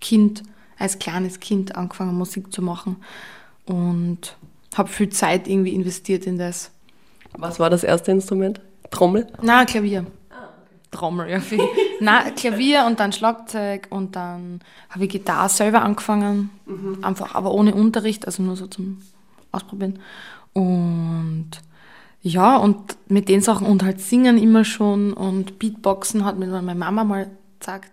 Kind, 0.00 0.42
als 0.78 0.98
kleines 0.98 1.40
Kind 1.40 1.76
angefangen, 1.76 2.16
Musik 2.16 2.52
zu 2.52 2.62
machen 2.62 2.96
und 3.66 4.36
habe 4.76 4.88
viel 4.88 5.10
Zeit 5.10 5.46
irgendwie 5.46 5.74
investiert 5.74 6.26
in 6.26 6.38
das. 6.38 6.70
Was 7.36 7.60
war 7.60 7.70
das 7.70 7.84
erste 7.84 8.10
Instrument? 8.10 8.60
Trommel? 8.90 9.28
Na, 9.42 9.64
Klavier. 9.64 10.06
Trommel, 10.90 11.30
ja. 11.30 11.40
Viel. 11.40 11.60
Nein, 12.00 12.34
Klavier 12.34 12.84
und 12.86 13.00
dann 13.00 13.12
Schlagzeug 13.12 13.86
und 13.90 14.16
dann 14.16 14.60
habe 14.88 15.04
ich 15.04 15.10
Gitarre 15.10 15.48
selber 15.48 15.82
angefangen. 15.82 16.50
Mhm. 16.66 16.98
Einfach, 17.02 17.34
aber 17.34 17.52
ohne 17.52 17.74
Unterricht, 17.74 18.26
also 18.26 18.42
nur 18.42 18.56
so 18.56 18.66
zum 18.66 19.02
Ausprobieren. 19.52 20.00
Und 20.52 21.50
ja, 22.22 22.56
und 22.56 22.96
mit 23.08 23.28
den 23.28 23.40
Sachen 23.40 23.66
und 23.66 23.82
halt 23.82 24.00
singen 24.00 24.36
immer 24.36 24.64
schon 24.64 25.12
und 25.12 25.58
Beatboxen 25.58 26.24
hat 26.24 26.38
mir 26.38 26.46
meine 26.46 26.78
Mama 26.78 27.04
mal 27.04 27.30
gesagt. 27.58 27.92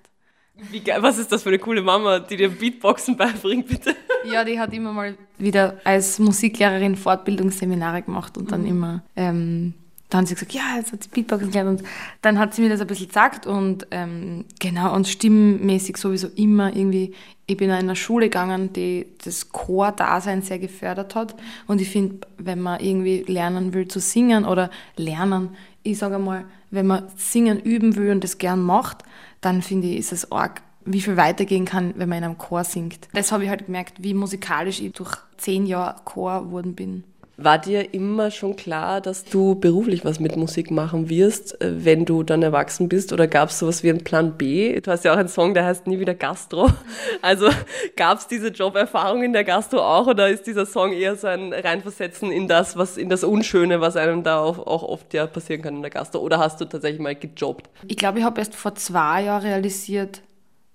Wie 0.71 0.79
geil, 0.79 1.03
was 1.03 1.19
ist 1.19 1.31
das 1.31 1.43
für 1.43 1.49
eine 1.49 1.59
coole 1.59 1.81
Mama, 1.81 2.19
die 2.19 2.35
dir 2.35 2.49
Beatboxen 2.49 3.15
beibringt, 3.15 3.67
bitte? 3.67 3.95
Ja, 4.25 4.43
die 4.43 4.59
hat 4.59 4.73
immer 4.73 4.91
mal 4.91 5.15
wieder 5.37 5.79
als 5.85 6.19
Musiklehrerin 6.19 6.97
Fortbildungsseminare 6.97 8.01
gemacht 8.01 8.37
und 8.37 8.51
dann 8.51 8.61
mhm. 8.61 8.67
immer 8.67 9.03
ähm, 9.15 9.73
dann 10.09 10.21
hat 10.21 10.27
sie 10.27 10.35
gesagt, 10.35 10.53
ja, 10.53 10.77
jetzt 10.77 10.93
hat 10.93 11.03
sie 11.03 11.09
Beatboxen 11.09 11.51
gelernt 11.51 11.81
und 11.81 11.87
dann 12.21 12.39
hat 12.39 12.53
sie 12.53 12.61
mir 12.61 12.69
das 12.69 12.79
ein 12.79 12.87
bisschen 12.87 13.07
gesagt 13.07 13.45
und 13.45 13.87
ähm, 13.91 14.45
genau, 14.59 14.95
und 14.95 15.07
stimmmäßig 15.07 15.97
sowieso 15.97 16.27
immer 16.35 16.75
irgendwie, 16.75 17.13
ich 17.45 17.57
bin 17.57 17.69
in 17.69 17.75
einer 17.75 17.95
Schule 17.95 18.27
gegangen, 18.27 18.71
die 18.71 19.07
das 19.23 19.49
Chor-Dasein 19.49 20.41
sehr 20.41 20.59
gefördert 20.59 21.15
hat 21.15 21.35
und 21.67 21.81
ich 21.81 21.89
finde, 21.89 22.27
wenn 22.37 22.61
man 22.61 22.79
irgendwie 22.79 23.23
lernen 23.27 23.73
will 23.73 23.87
zu 23.87 23.99
singen 23.99 24.45
oder 24.45 24.69
lernen, 24.95 25.55
ich 25.83 25.97
sage 25.97 26.19
mal, 26.19 26.45
wenn 26.71 26.87
man 26.87 27.07
singen 27.15 27.59
üben 27.59 27.95
will 27.95 28.11
und 28.11 28.23
das 28.23 28.37
gern 28.37 28.61
macht, 28.61 29.03
dann 29.41 29.61
finde 29.61 29.87
ich, 29.87 29.97
ist 29.97 30.11
es 30.13 30.31
arg, 30.31 30.61
wie 30.85 31.01
viel 31.01 31.17
weitergehen 31.17 31.65
kann, 31.65 31.93
wenn 31.97 32.09
man 32.09 32.19
in 32.19 32.23
einem 32.23 32.37
Chor 32.37 32.63
singt. 32.63 33.07
Das 33.13 33.31
habe 33.31 33.43
ich 33.43 33.49
halt 33.49 33.65
gemerkt, 33.65 34.03
wie 34.03 34.13
musikalisch 34.13 34.81
ich 34.81 34.93
durch 34.93 35.17
zehn 35.37 35.65
Jahre 35.65 36.01
Chor 36.05 36.45
geworden 36.45 36.75
bin. 36.75 37.03
War 37.39 37.59
dir 37.59 37.93
immer 37.93 38.31
schon 38.31 38.55
klar, 38.55 38.99
dass 38.99 39.23
du 39.23 39.53
beruflich 39.53 40.03
was 40.03 40.19
mit 40.19 40.35
Musik 40.35 40.71
machen 40.71 41.07
wirst, 41.07 41.61
äh, 41.61 41.85
wenn 41.85 42.03
du 42.03 42.23
dann 42.23 42.41
erwachsen 42.41 42.89
bist? 42.89 43.13
Oder 43.13 43.27
gab 43.27 43.49
es 43.49 43.59
sowas 43.59 43.83
wie 43.83 43.91
einen 43.91 44.03
Plan 44.03 44.37
B? 44.37 44.81
Du 44.81 44.89
hast 44.89 45.05
ja 45.05 45.13
auch 45.13 45.17
einen 45.17 45.29
Song, 45.29 45.53
der 45.53 45.63
heißt 45.65 45.85
Nie 45.85 45.99
wieder 45.99 46.15
Gastro. 46.15 46.69
Also 47.21 47.49
gab 47.95 48.19
es 48.19 48.27
diese 48.27 48.47
Joberfahrung 48.47 49.23
in 49.23 49.33
der 49.33 49.43
Gastro 49.43 49.79
auch 49.79 50.07
oder 50.07 50.29
ist 50.29 50.47
dieser 50.47 50.65
Song 50.65 50.93
eher 50.93 51.15
so 51.15 51.27
ein 51.27 51.53
Reinversetzen 51.53 52.31
in 52.31 52.47
das, 52.47 52.77
was 52.77 52.97
in 52.97 53.09
das 53.09 53.23
Unschöne, 53.23 53.81
was 53.81 53.95
einem 53.97 54.23
da 54.23 54.39
auch, 54.39 54.59
auch 54.59 54.83
oft 54.83 55.13
ja 55.13 55.27
passieren 55.27 55.61
kann 55.61 55.75
in 55.75 55.81
der 55.81 55.91
Gastro? 55.91 56.19
Oder 56.19 56.39
hast 56.39 56.59
du 56.61 56.65
tatsächlich 56.65 57.01
mal 57.01 57.15
gejobbt? 57.15 57.69
Ich 57.87 57.97
glaube, 57.97 58.19
ich 58.19 58.25
habe 58.25 58.39
erst 58.39 58.55
vor 58.55 58.75
zwei 58.75 59.23
Jahren 59.23 59.43
realisiert, 59.43 60.21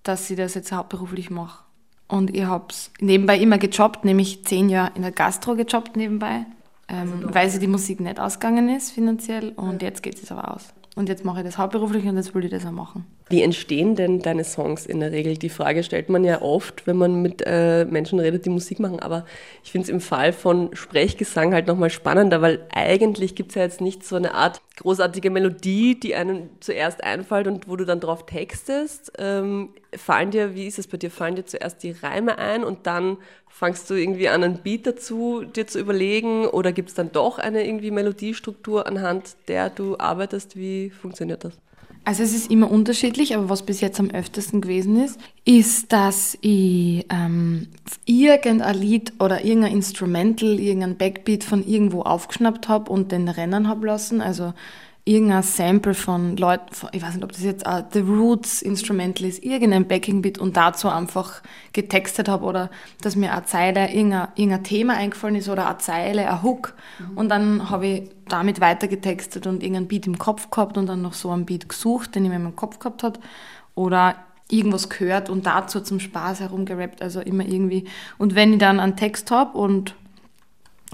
dass 0.02 0.31
ich 0.31 0.37
das 0.37 0.54
jetzt 0.54 0.73
hauptberuflich 0.73 1.31
mache. 1.31 1.64
Und 2.12 2.37
ich 2.37 2.45
habe 2.45 2.66
nebenbei 3.00 3.38
immer 3.38 3.57
gejobbt, 3.57 4.04
nämlich 4.04 4.45
zehn 4.45 4.69
Jahre 4.69 4.92
in 4.97 5.00
der 5.00 5.12
Gastro 5.12 5.57
gejobbt 5.57 5.97
nebenbei, 5.97 6.45
ähm, 6.87 7.11
also 7.23 7.35
weil 7.35 7.49
sie 7.49 7.59
die 7.59 7.66
Musik 7.66 8.00
nicht 8.00 8.21
ausgegangen 8.21 8.69
ist 8.69 8.90
finanziell. 8.90 9.52
Und 9.57 9.81
jetzt 9.81 10.02
geht 10.02 10.23
es 10.23 10.31
aber 10.31 10.54
aus. 10.54 10.75
Und 10.95 11.09
jetzt 11.09 11.25
mache 11.25 11.39
ich 11.39 11.47
das 11.47 11.57
hauptberuflich 11.57 12.05
und 12.05 12.17
jetzt 12.17 12.35
will 12.35 12.45
ich 12.45 12.51
das 12.51 12.67
auch 12.67 12.71
machen. 12.71 13.07
Wie 13.31 13.41
entstehen 13.41 13.97
denn 13.97 14.21
deine 14.21 14.45
Songs 14.45 14.85
in 14.85 15.01
der 15.01 15.11
Regel? 15.11 15.39
Die 15.39 15.49
Frage 15.49 15.83
stellt 15.85 16.11
man 16.11 16.23
ja 16.23 16.43
oft, 16.43 16.87
wenn 16.87 16.99
man 16.99 17.23
mit 17.23 17.43
äh, 17.47 17.87
Menschen 17.87 18.21
redet, 18.21 18.45
die 18.45 18.51
Musik 18.51 18.79
machen. 18.79 19.01
Aber 19.01 19.25
ich 19.65 19.73
finde 19.73 19.85
es 19.85 19.89
im 19.89 20.03
Fall 20.03 20.35
von 20.35 20.69
Sprechgesang 20.77 21.55
halt 21.55 21.67
nochmal 21.67 21.89
spannender, 21.89 22.43
weil 22.43 22.67
eigentlich 22.75 23.35
gibt 23.35 23.53
es 23.53 23.55
ja 23.55 23.63
jetzt 23.63 23.81
nicht 23.81 24.05
so 24.05 24.17
eine 24.17 24.35
Art 24.35 24.61
großartige 24.77 25.31
Melodie, 25.31 25.99
die 25.99 26.15
einem 26.15 26.51
zuerst 26.61 27.03
einfällt 27.03 27.47
und 27.47 27.69
wo 27.69 27.77
du 27.77 27.87
dann 27.87 28.01
drauf 28.01 28.27
textest. 28.27 29.13
Ähm, 29.17 29.71
fallen 29.97 30.31
dir, 30.31 30.55
wie 30.55 30.67
ist 30.67 30.79
es 30.79 30.89
bei 30.89 30.99
dir, 30.99 31.11
fallen 31.11 31.37
dir 31.37 31.47
zuerst 31.47 31.83
die 31.83 31.93
Reime 31.93 32.37
ein 32.37 32.65
und 32.65 32.87
dann 32.87 33.17
fangst 33.52 33.88
du 33.90 33.94
irgendwie 33.94 34.28
an, 34.28 34.42
einen 34.42 34.59
Beat 34.59 34.87
dazu 34.87 35.44
dir 35.44 35.66
zu 35.66 35.78
überlegen 35.78 36.47
oder 36.47 36.73
gibt 36.73 36.88
es 36.88 36.94
dann 36.94 37.12
doch 37.12 37.38
eine 37.38 37.64
irgendwie 37.66 37.90
Melodiestruktur, 37.90 38.87
anhand 38.87 39.37
der 39.47 39.71
du 39.71 39.99
arbeitest? 39.99 40.56
Wie 40.56 40.90
funktioniert 40.90 41.44
das? 41.44 41.52
Also 42.04 42.25
es 42.25 42.35
ist 42.35 42.50
immer 42.50 42.68
unterschiedlich, 42.68 43.37
aber 43.37 43.49
was 43.49 43.62
bis 43.62 43.80
jetzt 43.80 44.00
am 44.00 44.11
öftesten 44.11 44.61
gewesen 44.61 45.00
ist, 45.04 45.21
ist, 45.44 45.92
dass 45.92 46.37
ich 46.40 47.06
ähm, 47.11 47.68
irgendein 48.04 48.76
Lied 48.76 49.12
oder 49.21 49.44
irgendein 49.44 49.75
Instrumental, 49.75 50.59
irgendein 50.59 50.97
Backbeat 50.97 51.44
von 51.44 51.64
irgendwo 51.64 52.02
aufgeschnappt 52.02 52.68
habe 52.68 52.90
und 52.90 53.12
den 53.12 53.28
rennen 53.28 53.68
habe 53.68 53.87
lassen. 53.87 54.21
Also 54.21 54.52
irgendein 55.04 55.42
Sample 55.42 55.94
von 55.94 56.37
Leuten, 56.37 56.66
ich 56.92 57.02
weiß 57.02 57.14
nicht, 57.14 57.25
ob 57.25 57.32
das 57.32 57.42
jetzt 57.42 57.66
uh, 57.66 57.82
The 57.92 58.00
Roots 58.00 58.62
Instrumental 58.62 59.26
ist, 59.26 59.42
irgendein 59.42 59.88
Backing 59.88 60.23
Beat 60.23 60.38
und 60.38 60.56
dazu 60.56 60.88
einfach 60.88 61.42
getextet 61.73 62.28
habe 62.28 62.44
oder 62.44 62.71
dass 63.00 63.16
mir 63.16 63.32
eine 63.32 63.44
Zeile, 63.44 63.92
irgendein, 63.92 64.28
irgendein 64.37 64.62
Thema 64.62 64.94
eingefallen 64.94 65.35
ist 65.35 65.49
oder 65.49 65.66
eine 65.66 65.78
Zeile, 65.78 66.30
ein 66.30 66.42
Hook 66.42 66.75
mhm. 66.99 67.18
und 67.18 67.28
dann 67.30 67.68
habe 67.68 67.87
ich 67.87 68.11
damit 68.28 68.61
weiter 68.61 68.87
getextet 68.87 69.49
und 69.49 69.62
irgendein 69.62 69.88
Beat 69.88 70.06
im 70.06 70.18
Kopf 70.18 70.50
gehabt 70.50 70.78
und 70.78 70.87
dann 70.87 71.02
noch 71.02 71.14
so 71.14 71.30
einen 71.30 71.47
Beat 71.47 71.68
gesucht, 71.68 72.14
den 72.14 72.25
ich 72.25 72.30
mir 72.30 72.38
meinem 72.38 72.54
Kopf 72.54 72.78
gehabt 72.78 73.02
hat 73.02 73.18
oder 73.75 74.14
irgendwas 74.49 74.88
gehört 74.88 75.30
und 75.30 75.47
dazu 75.47 75.80
zum 75.80 75.99
Spaß 75.99 76.40
herumgerappt, 76.40 77.02
also 77.02 77.21
immer 77.21 77.44
irgendwie. 77.44 77.87
Und 78.18 78.35
wenn 78.35 78.52
ich 78.52 78.59
dann 78.59 78.78
einen 78.78 78.97
Text 78.97 79.30
habe 79.30 79.56
und 79.59 79.94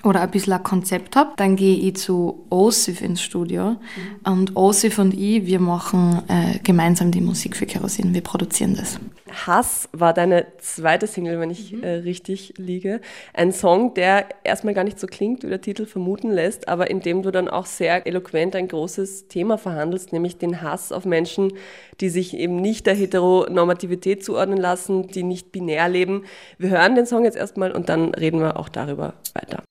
oder 0.04 0.20
ein 0.20 0.30
bisschen 0.30 0.52
ein 0.52 0.62
Konzept 0.62 1.16
habe, 1.16 1.32
dann 1.36 1.56
gehe 1.56 1.76
ich 1.76 1.96
zu 1.96 2.46
OSIF 2.50 3.02
ins 3.02 3.20
Studio. 3.20 3.70
Mhm. 3.70 4.32
Und 4.32 4.56
OSIF 4.56 4.98
und 4.98 5.14
ich, 5.14 5.46
wir 5.46 5.60
machen 5.60 6.22
äh, 6.28 6.58
gemeinsam 6.60 7.10
die 7.10 7.20
Musik 7.20 7.56
für 7.56 7.66
Kerosin. 7.66 8.14
Wir 8.14 8.20
produzieren 8.20 8.76
das. 8.76 9.00
Hass 9.46 9.88
war 9.92 10.14
deine 10.14 10.46
zweite 10.58 11.06
Single, 11.06 11.40
wenn 11.40 11.50
ich 11.50 11.72
mhm. 11.72 11.82
äh, 11.82 11.88
richtig 11.96 12.54
liege. 12.56 13.00
Ein 13.34 13.52
Song, 13.52 13.94
der 13.94 14.26
erstmal 14.44 14.74
gar 14.74 14.84
nicht 14.84 15.00
so 15.00 15.06
klingt, 15.06 15.42
wie 15.42 15.48
der 15.48 15.60
Titel 15.60 15.84
vermuten 15.84 16.30
lässt, 16.30 16.68
aber 16.68 16.90
in 16.90 17.00
dem 17.00 17.22
du 17.22 17.30
dann 17.30 17.48
auch 17.48 17.66
sehr 17.66 18.06
eloquent 18.06 18.54
ein 18.56 18.68
großes 18.68 19.28
Thema 19.28 19.58
verhandelst, 19.58 20.12
nämlich 20.12 20.38
den 20.38 20.62
Hass 20.62 20.92
auf 20.92 21.04
Menschen, 21.04 21.52
die 22.00 22.08
sich 22.08 22.34
eben 22.34 22.56
nicht 22.56 22.86
der 22.86 22.94
Heteronormativität 22.94 24.24
zuordnen 24.24 24.58
lassen, 24.58 25.08
die 25.08 25.24
nicht 25.24 25.52
binär 25.52 25.88
leben. 25.88 26.24
Wir 26.56 26.70
hören 26.70 26.94
den 26.94 27.06
Song 27.06 27.24
jetzt 27.24 27.36
erstmal 27.36 27.72
und 27.72 27.88
dann 27.88 28.14
reden 28.14 28.40
wir 28.40 28.58
auch 28.58 28.68
darüber 28.68 29.14
weiter. 29.34 29.62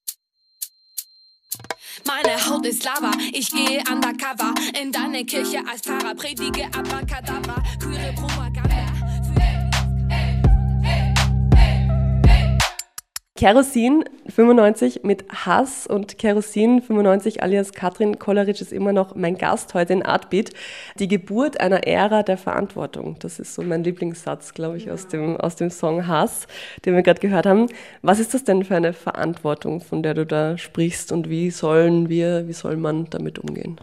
Meine 2.27 2.45
Haut 2.49 2.65
ist 2.65 2.83
Lava, 2.83 3.11
ich 3.31 3.49
gehe 3.51 3.81
undercover 3.89 4.53
in 4.81 4.91
deine 4.91 5.23
Kirche 5.23 5.59
als 5.65 5.79
Pfarrer, 5.83 6.13
predige 6.13 6.65
Abracadabra, 6.77 7.63
queere 7.79 8.11
Propaganda. 8.15 8.66
Kerosin 13.37 14.03
95 14.29 15.01
mit 15.03 15.23
Hass 15.29 15.85
und 15.85 16.17
Kerosin 16.17 16.81
95 16.81 17.43
alias 17.43 17.71
Katrin 17.71 18.17
Kolleritsch 18.17 18.61
ist 18.61 18.73
immer 18.73 18.93
noch 18.93 19.13
mein 19.13 19.37
Gast 19.37 19.75
heute 19.75 19.93
in 19.93 20.01
Artbeat. 20.01 20.49
Die 20.97 21.07
Geburt 21.07 21.61
einer 21.61 21.85
Ära 21.85 22.23
der 22.23 22.39
Verantwortung. 22.39 23.17
Das 23.19 23.37
ist 23.37 23.53
so 23.53 23.61
mein 23.61 23.83
Lieblingssatz, 23.83 24.55
glaube 24.55 24.77
ich, 24.77 24.85
ja. 24.85 24.93
aus, 24.93 25.07
dem, 25.07 25.37
aus 25.37 25.55
dem 25.55 25.69
Song 25.69 26.07
Hass, 26.07 26.47
den 26.83 26.95
wir 26.95 27.03
gerade 27.03 27.19
gehört 27.19 27.45
haben. 27.45 27.67
Was 28.01 28.17
ist 28.17 28.33
das 28.33 28.43
denn 28.43 28.65
für 28.65 28.75
eine 28.75 28.93
Verantwortung, 28.93 29.81
von 29.81 30.01
der 30.01 30.15
du 30.15 30.25
da 30.25 30.57
sprichst 30.57 31.11
und 31.11 31.29
wie 31.29 31.51
sollen 31.51 32.09
wir, 32.09 32.47
wie 32.47 32.53
soll 32.53 32.75
man 32.75 33.07
damit 33.11 33.37
umgehen? 33.37 33.79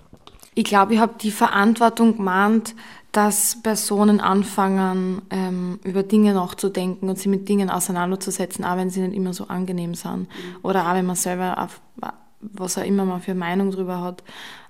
Ich 0.57 0.65
glaube, 0.65 0.95
ich 0.95 1.01
habe 1.01 1.15
die 1.21 1.31
Verantwortung 1.31 2.17
gemeint, 2.17 2.75
dass 3.15 3.63
Personen 3.63 4.21
anfangen, 4.21 5.23
ähm, 5.31 5.79
über 5.85 6.03
Dinge 6.03 6.35
nachzudenken 6.35 7.09
und 7.09 7.17
sich 7.17 7.29
mit 7.29 7.49
Dingen 7.49 7.71
auseinanderzusetzen, 7.71 8.65
auch 8.65 8.77
wenn 8.77 8.91
sie 8.91 9.01
nicht 9.03 9.15
immer 9.15 9.33
so 9.33 9.47
angenehm 9.47 9.95
sind. 9.95 10.27
Oder 10.63 10.89
auch 10.89 10.95
wenn 10.95 11.07
man 11.07 11.15
selber, 11.15 11.63
auf, 11.63 11.81
was 12.41 12.77
auch 12.77 12.83
immer 12.83 13.05
man 13.05 13.21
für 13.21 13.35
Meinung 13.35 13.71
darüber 13.71 14.01
hat. 14.01 14.25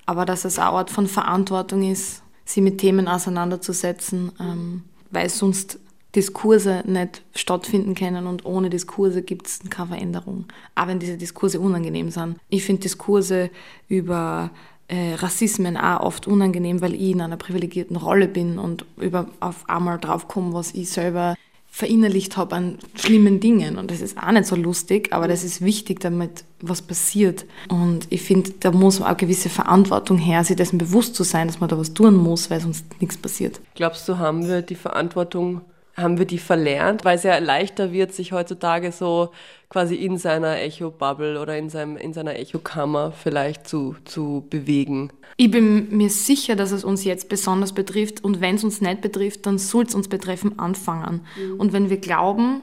Aber 0.04 0.26
dass 0.26 0.44
es 0.44 0.58
eine 0.58 0.68
Art 0.68 0.90
von 0.90 1.06
Verantwortung 1.06 1.90
ist, 1.90 2.22
sich 2.44 2.62
mit 2.62 2.76
Themen 2.76 3.08
auseinanderzusetzen, 3.08 4.32
ähm, 4.38 4.82
weil 5.10 5.30
sonst 5.30 5.78
Diskurse 6.14 6.82
nicht 6.86 7.22
stattfinden 7.34 7.94
können 7.94 8.26
und 8.26 8.44
ohne 8.44 8.68
Diskurse 8.68 9.22
gibt 9.22 9.46
es 9.46 9.60
keine 9.70 9.88
Veränderung. 9.88 10.44
Auch 10.74 10.86
wenn 10.86 10.98
diese 10.98 11.16
Diskurse 11.16 11.60
unangenehm 11.60 12.10
sind. 12.10 12.36
Ich 12.50 12.62
finde 12.62 12.82
Diskurse 12.82 13.50
über 13.88 14.50
äh, 14.88 15.14
Rassismen 15.14 15.76
auch 15.76 16.00
oft 16.00 16.26
unangenehm, 16.26 16.80
weil 16.80 16.94
ich 16.94 17.10
in 17.10 17.20
einer 17.20 17.36
privilegierten 17.36 17.96
Rolle 17.96 18.28
bin 18.28 18.58
und 18.58 18.84
über, 18.96 19.28
auf 19.40 19.68
einmal 19.68 19.98
draufkomme, 19.98 20.52
was 20.52 20.72
ich 20.72 20.90
selber 20.90 21.36
verinnerlicht 21.74 22.36
habe 22.36 22.54
an 22.54 22.78
schlimmen 22.94 23.40
Dingen. 23.40 23.78
Und 23.78 23.90
das 23.90 24.00
ist 24.00 24.16
auch 24.16 24.30
nicht 24.30 24.46
so 24.46 24.54
lustig, 24.54 25.12
aber 25.12 25.26
das 25.26 25.42
ist 25.42 25.60
wichtig, 25.60 25.98
damit 25.98 26.44
was 26.60 26.82
passiert. 26.82 27.46
Und 27.68 28.06
ich 28.10 28.22
finde, 28.22 28.52
da 28.60 28.70
muss 28.70 29.02
auch 29.02 29.16
gewisse 29.16 29.48
Verantwortung 29.48 30.16
her, 30.16 30.44
sich 30.44 30.54
dessen 30.54 30.78
bewusst 30.78 31.16
zu 31.16 31.24
sein, 31.24 31.48
dass 31.48 31.58
man 31.58 31.68
da 31.68 31.76
was 31.76 31.92
tun 31.92 32.14
muss, 32.14 32.48
weil 32.48 32.60
sonst 32.60 32.84
nichts 33.00 33.16
passiert. 33.16 33.60
Glaubst 33.74 34.08
du, 34.08 34.18
haben 34.18 34.46
wir 34.46 34.62
die 34.62 34.76
Verantwortung 34.76 35.62
haben 35.96 36.18
wir 36.18 36.26
die 36.26 36.38
verlernt, 36.38 37.04
weil 37.04 37.16
es 37.16 37.22
ja 37.22 37.38
leichter 37.38 37.92
wird, 37.92 38.12
sich 38.12 38.32
heutzutage 38.32 38.90
so 38.90 39.30
quasi 39.68 39.94
in 39.94 40.18
seiner 40.18 40.60
Echo-Bubble 40.60 41.40
oder 41.40 41.56
in, 41.56 41.70
seinem, 41.70 41.96
in 41.96 42.12
seiner 42.12 42.36
Echo-Kammer 42.36 43.12
vielleicht 43.12 43.68
zu, 43.68 43.96
zu 44.04 44.46
bewegen. 44.50 45.10
Ich 45.36 45.50
bin 45.50 45.96
mir 45.96 46.10
sicher, 46.10 46.56
dass 46.56 46.72
es 46.72 46.84
uns 46.84 47.04
jetzt 47.04 47.28
besonders 47.28 47.72
betrifft 47.72 48.22
und 48.22 48.40
wenn 48.40 48.56
es 48.56 48.64
uns 48.64 48.80
nicht 48.80 49.00
betrifft, 49.00 49.46
dann 49.46 49.58
soll 49.58 49.84
es 49.84 49.94
uns 49.94 50.08
betreffen 50.08 50.58
anfangen. 50.58 51.22
Mhm. 51.36 51.60
Und 51.60 51.72
wenn 51.72 51.90
wir 51.90 51.98
glauben, 51.98 52.62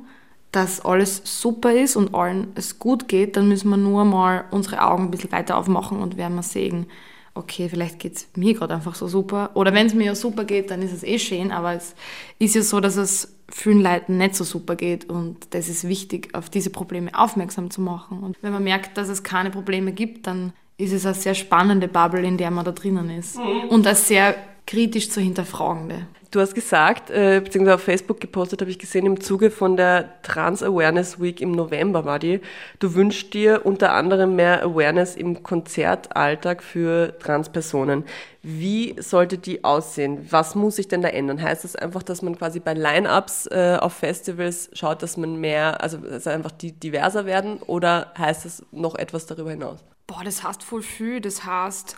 dass 0.51 0.83
alles 0.83 1.21
super 1.23 1.73
ist 1.73 1.95
und 1.95 2.13
allen 2.13 2.47
es 2.55 2.79
gut 2.79 3.07
geht, 3.07 3.38
dann 3.38 3.47
müssen 3.47 3.69
wir 3.69 3.77
nur 3.77 4.03
mal 4.03 4.45
unsere 4.51 4.81
Augen 4.81 5.05
ein 5.05 5.11
bisschen 5.11 5.31
weiter 5.31 5.57
aufmachen 5.57 6.01
und 6.01 6.17
werden 6.17 6.35
wir 6.35 6.43
sehen, 6.43 6.88
okay, 7.33 7.69
vielleicht 7.69 8.00
geht 8.00 8.15
es 8.15 8.27
mir 8.35 8.53
gerade 8.53 8.73
einfach 8.73 8.95
so 8.95 9.07
super. 9.07 9.51
Oder 9.53 9.73
wenn 9.73 9.88
es 9.88 9.93
mir 9.93 10.05
ja 10.05 10.15
super 10.15 10.43
geht, 10.43 10.71
dann 10.71 10.81
ist 10.81 10.91
es 10.91 11.03
eh 11.03 11.19
schön, 11.19 11.51
aber 11.51 11.73
es 11.73 11.95
ist 12.39 12.55
ja 12.55 12.61
so, 12.61 12.79
dass 12.79 12.97
es 12.97 13.35
vielen 13.50 13.81
Leuten 13.81 14.17
nicht 14.17 14.35
so 14.35 14.43
super 14.43 14.75
geht 14.75 15.09
und 15.09 15.53
das 15.53 15.67
ist 15.67 15.88
wichtig, 15.88 16.33
auf 16.33 16.50
diese 16.50 16.69
Probleme 16.69 17.11
aufmerksam 17.13 17.69
zu 17.69 17.81
machen. 17.81 18.23
Und 18.23 18.38
wenn 18.41 18.53
man 18.53 18.63
merkt, 18.63 18.97
dass 18.97 19.09
es 19.09 19.23
keine 19.23 19.50
Probleme 19.50 19.91
gibt, 19.91 20.27
dann 20.27 20.53
ist 20.77 20.93
es 20.93 21.05
eine 21.05 21.15
sehr 21.15 21.35
spannende 21.35 21.88
Bubble, 21.88 22.25
in 22.25 22.38
der 22.38 22.51
man 22.51 22.65
da 22.65 22.71
drinnen 22.71 23.09
ist. 23.09 23.38
Mhm. 23.38 23.69
Und 23.69 23.85
eine 23.85 23.95
sehr 23.95 24.35
kritisch 24.65 25.10
zu 25.10 25.22
hinterfragende. 25.22 26.08
Du 26.32 26.39
hast 26.39 26.56
gesagt, 26.56 27.10
äh, 27.10 27.41
beziehungsweise 27.44 27.75
auf 27.75 27.82
Facebook 27.82 28.22
gepostet, 28.22 28.62
habe 28.62 28.72
ich 28.72 28.80
gesehen, 28.80 29.06
im 29.06 29.20
Zuge 29.20 29.51
von 29.51 29.75
der 29.75 30.22
Trans 30.22 30.63
Awareness 30.63 31.20
Week 31.20 31.41
im 31.41 31.51
November 31.51 32.06
war 32.06 32.20
die. 32.20 32.39
Du 32.80 32.96
wünschst 32.96 33.34
dir 33.34 33.65
unter 33.65 33.91
anderem 33.91 34.38
mehr 34.38 34.63
Awareness 34.63 35.18
im 35.18 35.44
Konzertalltag 35.44 36.63
für 36.63 37.20
Transpersonen. 37.20 38.06
Wie 38.41 38.96
sollte 38.98 39.38
die 39.38 39.65
aussehen? 39.65 40.25
Was 40.32 40.56
muss 40.56 40.77
sich 40.77 40.88
denn 40.88 41.01
da 41.01 41.10
ändern? 41.10 41.41
Heißt 41.41 41.65
das 41.65 41.75
einfach, 41.75 42.01
dass 42.01 42.22
man 42.22 42.38
quasi 42.38 42.62
bei 42.62 42.75
Line-Ups 42.75 43.48
äh, 43.48 43.77
auf 43.77 43.91
Festivals 43.91 44.70
schaut, 44.72 45.03
dass 45.03 45.18
man 45.18 45.36
mehr, 45.36 45.84
also 45.84 45.98
dass 45.98 46.27
einfach 46.27 46.51
die 46.51 46.72
diverser 46.72 47.25
werden 47.25 47.58
oder 47.58 48.13
heißt 48.18 48.46
das 48.46 48.63
noch 48.72 48.96
etwas 48.96 49.25
darüber 49.25 49.51
hinaus? 49.51 49.84
Boah, 50.08 50.24
das 50.24 50.44
heißt 50.44 50.63
voll 50.63 50.82
viel. 50.82 51.20
Das 51.20 51.44
heißt, 51.46 51.98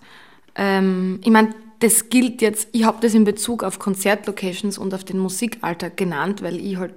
ähm, 0.55 1.19
ich 1.23 1.31
meine, 1.31 1.55
das 1.79 2.09
gilt 2.09 2.41
jetzt, 2.41 2.69
ich 2.71 2.85
habe 2.85 2.99
das 3.01 3.13
in 3.13 3.25
Bezug 3.25 3.63
auf 3.63 3.79
Konzertlocations 3.79 4.77
und 4.77 4.93
auf 4.93 5.03
den 5.03 5.19
Musikalltag 5.19 5.97
genannt, 5.97 6.41
weil 6.41 6.55
ich 6.57 6.77
halt 6.77 6.93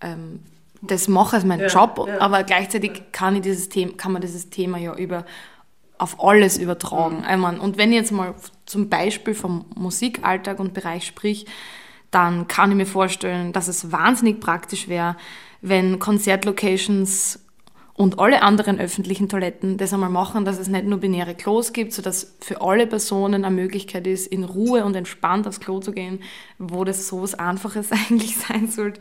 ähm, 0.00 0.40
das 0.80 1.08
mache 1.08 1.36
als 1.36 1.44
mein 1.44 1.60
ja, 1.60 1.66
Job, 1.66 2.06
ja. 2.06 2.20
aber 2.20 2.42
gleichzeitig 2.44 3.02
kann, 3.12 3.36
ich 3.36 3.42
dieses 3.42 3.68
Thema, 3.68 3.92
kann 3.96 4.12
man 4.12 4.22
dieses 4.22 4.50
Thema 4.50 4.78
ja 4.78 4.94
über, 4.94 5.24
auf 5.98 6.22
alles 6.22 6.58
übertragen. 6.58 7.24
Mhm. 7.28 7.40
Meine, 7.40 7.60
und 7.60 7.78
wenn 7.78 7.90
ich 7.90 7.96
jetzt 7.96 8.12
mal 8.12 8.34
zum 8.66 8.88
Beispiel 8.88 9.34
vom 9.34 9.64
Musikalltag 9.74 10.58
und 10.58 10.74
Bereich 10.74 11.06
sprich, 11.06 11.46
dann 12.10 12.46
kann 12.48 12.70
ich 12.70 12.76
mir 12.76 12.86
vorstellen, 12.86 13.52
dass 13.52 13.68
es 13.68 13.90
wahnsinnig 13.90 14.40
praktisch 14.40 14.88
wäre, 14.88 15.16
wenn 15.60 15.98
Konzertlocations 15.98 17.43
und 17.96 18.18
alle 18.18 18.42
anderen 18.42 18.80
öffentlichen 18.80 19.28
Toiletten 19.28 19.76
das 19.76 19.92
einmal 19.92 20.10
machen, 20.10 20.44
dass 20.44 20.58
es 20.58 20.66
nicht 20.66 20.84
nur 20.84 20.98
binäre 20.98 21.34
Klos 21.34 21.72
gibt, 21.72 21.92
sodass 21.92 22.34
für 22.40 22.60
alle 22.60 22.88
Personen 22.88 23.44
eine 23.44 23.54
Möglichkeit 23.54 24.06
ist, 24.08 24.26
in 24.26 24.42
Ruhe 24.42 24.84
und 24.84 24.96
entspannt 24.96 25.46
aufs 25.46 25.60
Klo 25.60 25.78
zu 25.78 25.92
gehen, 25.92 26.20
wo 26.58 26.84
das 26.84 27.06
so 27.06 27.22
was 27.22 27.34
Einfaches 27.34 27.92
eigentlich 28.10 28.36
sein 28.36 28.68
sollte. 28.68 29.00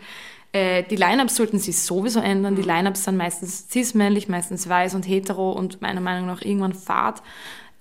Äh, 0.52 0.84
die 0.84 0.96
Lineups 0.96 1.36
sollten 1.36 1.58
sich 1.58 1.80
sowieso 1.80 2.20
ändern. 2.20 2.56
Die 2.56 2.62
mhm. 2.62 2.68
Lineups 2.68 3.04
sind 3.04 3.18
meistens 3.18 3.68
cis-männlich, 3.70 4.30
meistens 4.30 4.70
weiß 4.70 4.94
und 4.94 5.08
hetero 5.08 5.52
und 5.52 5.82
meiner 5.82 6.02
Meinung 6.02 6.28
nach 6.28 6.44
irgendwann 6.44 6.74
fad. 6.74 7.24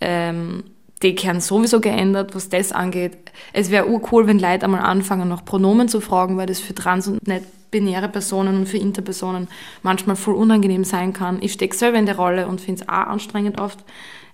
Ähm, 0.00 0.64
die 1.02 1.14
kehren 1.14 1.40
sowieso 1.40 1.80
geändert, 1.80 2.35
was 2.35 2.49
das 2.49 2.73
angeht. 2.73 3.32
Es 3.52 3.71
wäre 3.71 3.88
urcool, 3.88 4.26
wenn 4.26 4.38
Leute 4.38 4.64
einmal 4.64 4.82
anfangen, 4.82 5.28
nach 5.28 5.44
Pronomen 5.44 5.88
zu 5.88 6.00
fragen, 6.00 6.37
weil 6.37 6.47
das 6.47 6.61
für 6.61 6.75
trans- 6.75 7.09
und 7.09 7.26
nicht 7.26 7.44
binäre 7.71 8.09
Personen 8.09 8.59
und 8.59 8.66
für 8.66 8.78
Interpersonen 8.78 9.49
manchmal 9.82 10.16
voll 10.16 10.35
unangenehm 10.35 10.85
sein 10.85 11.12
kann. 11.12 11.38
Ich 11.40 11.54
stecke 11.54 11.75
selber 11.75 11.99
in 11.99 12.06
der 12.06 12.16
Rolle 12.16 12.47
und 12.47 12.61
finde 12.61 12.82
es 12.82 12.88
auch 12.88 13.06
anstrengend 13.06 13.61
oft. 13.61 13.82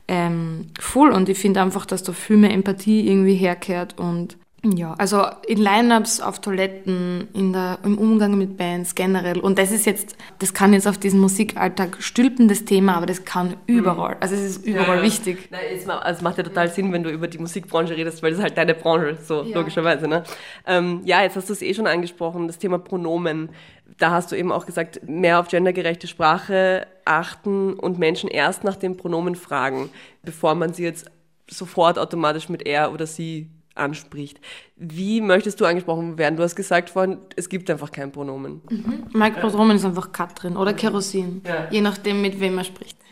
Ähm, 0.08 0.72
voll 0.80 1.10
und 1.10 1.28
ich 1.28 1.38
finde 1.38 1.62
einfach, 1.62 1.87
dass 1.87 2.02
da 2.02 2.12
viel 2.12 2.37
mehr 2.37 2.52
Empathie 2.52 3.06
irgendwie 3.06 3.34
herkehrt 3.34 3.98
und 3.98 4.37
ja, 4.64 4.94
also 4.98 5.24
in 5.46 5.58
Lineups, 5.58 6.20
auf 6.20 6.40
Toiletten, 6.40 7.28
in 7.32 7.52
der, 7.52 7.78
im 7.84 7.96
Umgang 7.96 8.36
mit 8.36 8.56
Bands 8.56 8.96
generell. 8.96 9.38
Und 9.38 9.56
das 9.56 9.70
ist 9.70 9.86
jetzt, 9.86 10.16
das 10.40 10.52
kann 10.52 10.72
jetzt 10.72 10.88
auf 10.88 10.98
diesen 10.98 11.20
Musikalltag 11.20 12.02
stülpen, 12.02 12.48
das 12.48 12.64
Thema, 12.64 12.96
aber 12.96 13.06
das 13.06 13.24
kann 13.24 13.54
überall. 13.66 14.16
Also 14.18 14.34
es 14.34 14.40
ist 14.40 14.66
überall 14.66 14.96
ja, 14.96 15.02
wichtig. 15.04 15.48
Nein, 15.52 15.60
es, 15.72 15.86
macht, 15.86 16.02
also 16.02 16.24
macht 16.24 16.38
ja 16.38 16.42
total 16.42 16.70
Sinn, 16.70 16.92
wenn 16.92 17.04
du 17.04 17.10
über 17.10 17.28
die 17.28 17.38
Musikbranche 17.38 17.96
redest, 17.96 18.20
weil 18.20 18.30
das 18.30 18.40
ist 18.40 18.42
halt 18.42 18.58
deine 18.58 18.74
Branche, 18.74 19.16
so 19.22 19.44
ja. 19.44 19.56
logischerweise. 19.56 20.08
Ne? 20.08 20.24
Ähm, 20.66 21.02
ja, 21.04 21.22
jetzt 21.22 21.36
hast 21.36 21.48
du 21.48 21.52
es 21.52 21.62
eh 21.62 21.72
schon 21.72 21.86
angesprochen, 21.86 22.48
das 22.48 22.58
Thema 22.58 22.78
Pronomen. 22.78 23.50
Da 23.96 24.10
hast 24.10 24.32
du 24.32 24.36
eben 24.36 24.50
auch 24.50 24.66
gesagt, 24.66 25.08
mehr 25.08 25.38
auf 25.38 25.46
gendergerechte 25.46 26.08
Sprache 26.08 26.88
achten 27.04 27.74
und 27.74 28.00
Menschen 28.00 28.28
erst 28.28 28.64
nach 28.64 28.76
den 28.76 28.96
Pronomen 28.96 29.36
fragen, 29.36 29.88
bevor 30.24 30.56
man 30.56 30.72
sie 30.72 30.82
jetzt 30.82 31.08
sofort 31.48 31.96
automatisch 31.96 32.48
mit 32.48 32.66
er 32.66 32.92
oder 32.92 33.06
sie 33.06 33.48
anspricht. 33.75 34.40
Wie 34.76 35.20
möchtest 35.20 35.60
du 35.60 35.64
angesprochen 35.64 36.18
werden? 36.18 36.37
Du 36.37 36.42
hast 36.42 36.56
gesagt 36.56 36.90
vorhin, 36.90 37.18
es 37.37 37.48
gibt 37.48 37.70
einfach 37.70 37.90
kein 37.92 38.12
Pronomen. 38.12 38.60
Mhm. 38.68 39.06
Mein 39.12 39.34
Pronomen 39.34 39.76
ist 39.76 39.84
einfach 39.84 40.12
Katrin 40.12 40.56
oder 40.56 40.72
Kerosin, 40.72 41.42
ja. 41.46 41.68
je 41.70 41.80
nachdem, 41.80 42.20
mit 42.20 42.38
wem 42.40 42.58
er 42.58 42.64
spricht. 42.64 42.98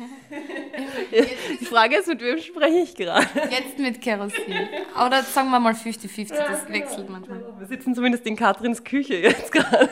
Die 1.61 1.65
Frage 1.65 1.97
ist, 1.97 2.09
mit 2.09 2.21
wem 2.21 2.39
spreche 2.39 2.79
ich 2.79 2.95
gerade? 2.95 3.27
Jetzt 3.51 3.79
mit 3.79 4.01
Kerosin. 4.01 4.69
Oder 4.95 5.23
sagen 5.23 5.51
wir 5.51 5.61
mal 5.61 5.73
50-50, 5.73 6.29
das 6.29 6.69
wechselt 6.69 7.09
manchmal. 7.09 7.43
Wir 7.59 7.67
sitzen 7.67 7.95
zumindest 7.95 8.27
in 8.27 8.37
Katrins 8.37 8.83
Küche 8.83 9.15
jetzt 9.15 9.53
gerade. 9.53 9.89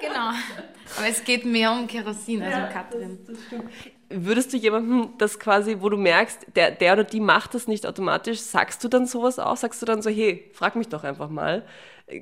Genau. 0.00 0.30
Aber 0.98 1.08
es 1.08 1.24
geht 1.24 1.44
mehr 1.44 1.72
um 1.72 1.86
Kerosin 1.86 2.42
als 2.42 2.56
um 2.56 2.72
Katrin. 2.72 3.18
Das, 3.26 3.38
das 3.50 3.60
Würdest 4.08 4.52
du 4.52 4.56
jemandem 4.56 5.10
das 5.18 5.40
quasi, 5.40 5.78
wo 5.80 5.88
du 5.88 5.96
merkst, 5.96 6.46
der, 6.54 6.70
der 6.70 6.92
oder 6.92 7.04
die 7.04 7.18
macht 7.20 7.54
das 7.54 7.66
nicht 7.66 7.86
automatisch, 7.86 8.40
sagst 8.40 8.84
du 8.84 8.88
dann 8.88 9.06
sowas 9.06 9.38
auch? 9.40 9.56
Sagst 9.56 9.82
du 9.82 9.86
dann 9.86 10.00
so, 10.00 10.10
hey, 10.10 10.48
frag 10.52 10.76
mich 10.76 10.88
doch 10.88 11.02
einfach 11.02 11.28
mal. 11.28 11.64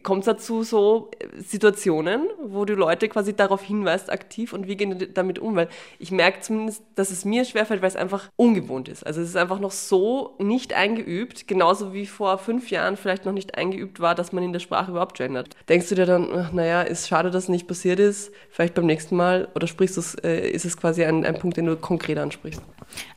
Kommt 0.03 0.21
es 0.21 0.27
dazu 0.27 0.63
so 0.63 1.11
äh, 1.19 1.43
Situationen, 1.43 2.23
wo 2.43 2.65
du 2.65 2.75
Leute 2.75 3.07
quasi 3.09 3.37
darauf 3.37 3.63
hinweist, 3.63 4.11
aktiv 4.11 4.55
und 4.55 4.67
wie 4.67 4.77
gehen 4.77 4.99
die 4.99 5.13
damit 5.13 5.39
um? 5.39 5.57
Weil 5.57 5.69
ich 5.99 6.11
merke 6.11 6.41
zumindest, 6.41 6.83
dass 6.95 7.11
es 7.11 7.27
mir 7.27 7.45
schwerfällt, 7.45 7.83
weil 7.83 7.89
es 7.89 7.97
einfach 7.97 8.31
ungewohnt 8.37 8.89
ist. 8.89 9.07
Also 9.07 9.21
es 9.21 9.29
ist 9.29 9.37
einfach 9.37 9.61
noch 9.61 9.73
so 9.73 10.37
nicht 10.39 10.73
eingeübt, 10.73 11.47
genauso 11.47 11.93
wie 11.93 12.07
vor 12.07 12.39
fünf 12.39 12.71
Jahren 12.71 12.97
vielleicht 12.97 13.27
noch 13.27 13.33
nicht 13.33 13.59
eingeübt 13.59 14.01
war, 14.01 14.15
dass 14.15 14.33
man 14.33 14.43
in 14.43 14.55
der 14.55 14.61
Sprache 14.61 14.91
überhaupt 14.91 15.19
gendert. 15.19 15.55
Denkst 15.69 15.91
du 15.91 15.95
dir 15.97 16.07
dann, 16.07 16.31
ach, 16.35 16.53
naja, 16.53 16.81
ist 16.81 17.09
schade, 17.09 17.31
dass 17.31 17.45
es 17.45 17.49
nicht 17.51 17.69
passiert 17.69 18.01
ist, 18.01 18.33
vielleicht 18.49 18.73
beim 18.73 18.87
nächsten 18.87 19.17
Mal 19.17 19.49
oder 19.55 19.67
sprichst 19.67 19.99
du's, 19.99 20.15
äh, 20.15 20.49
ist 20.49 20.65
es 20.65 20.79
quasi 20.79 21.05
ein, 21.05 21.27
ein 21.27 21.39
Punkt, 21.39 21.59
den 21.59 21.67
du 21.67 21.77
konkret 21.77 22.17
ansprichst? 22.17 22.63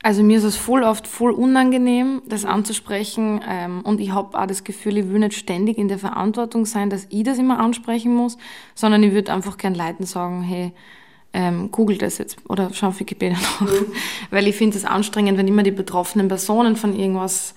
Also 0.03 0.24
mir 0.24 0.38
ist 0.38 0.43
es 0.43 0.55
voll 0.55 0.83
oft 0.83 1.07
voll 1.07 1.31
unangenehm, 1.31 2.21
das 2.27 2.45
anzusprechen 2.45 3.41
ähm, 3.47 3.81
und 3.83 4.01
ich 4.01 4.12
habe 4.12 4.38
auch 4.38 4.45
das 4.47 4.63
Gefühl, 4.63 4.97
ich 4.97 5.09
will 5.09 5.19
nicht 5.19 5.33
ständig 5.33 5.77
in 5.77 5.88
der 5.88 6.00
Verantwortung 6.00 6.56
Verantwortung 6.57 6.65
sein, 6.65 6.89
dass 6.89 7.07
ich 7.09 7.23
das 7.23 7.37
immer 7.37 7.59
ansprechen 7.59 8.13
muss, 8.13 8.37
sondern 8.75 9.03
ich 9.03 9.13
würde 9.13 9.33
einfach 9.33 9.57
gern 9.57 9.75
Leuten 9.75 10.05
sagen, 10.05 10.41
hey, 10.41 10.71
ähm, 11.33 11.69
google 11.71 11.97
das 11.97 12.17
jetzt 12.17 12.37
oder 12.47 12.71
schau 12.73 12.87
auf 12.87 12.99
Wikipedia 12.99 13.37
nach. 13.37 13.61
Mhm. 13.61 13.87
Weil 14.31 14.47
ich 14.47 14.55
finde 14.55 14.77
es 14.77 14.85
anstrengend, 14.85 15.37
wenn 15.37 15.47
immer 15.47 15.63
die 15.63 15.71
betroffenen 15.71 16.27
Personen 16.27 16.75
von 16.75 16.97
irgendwas 16.97 17.53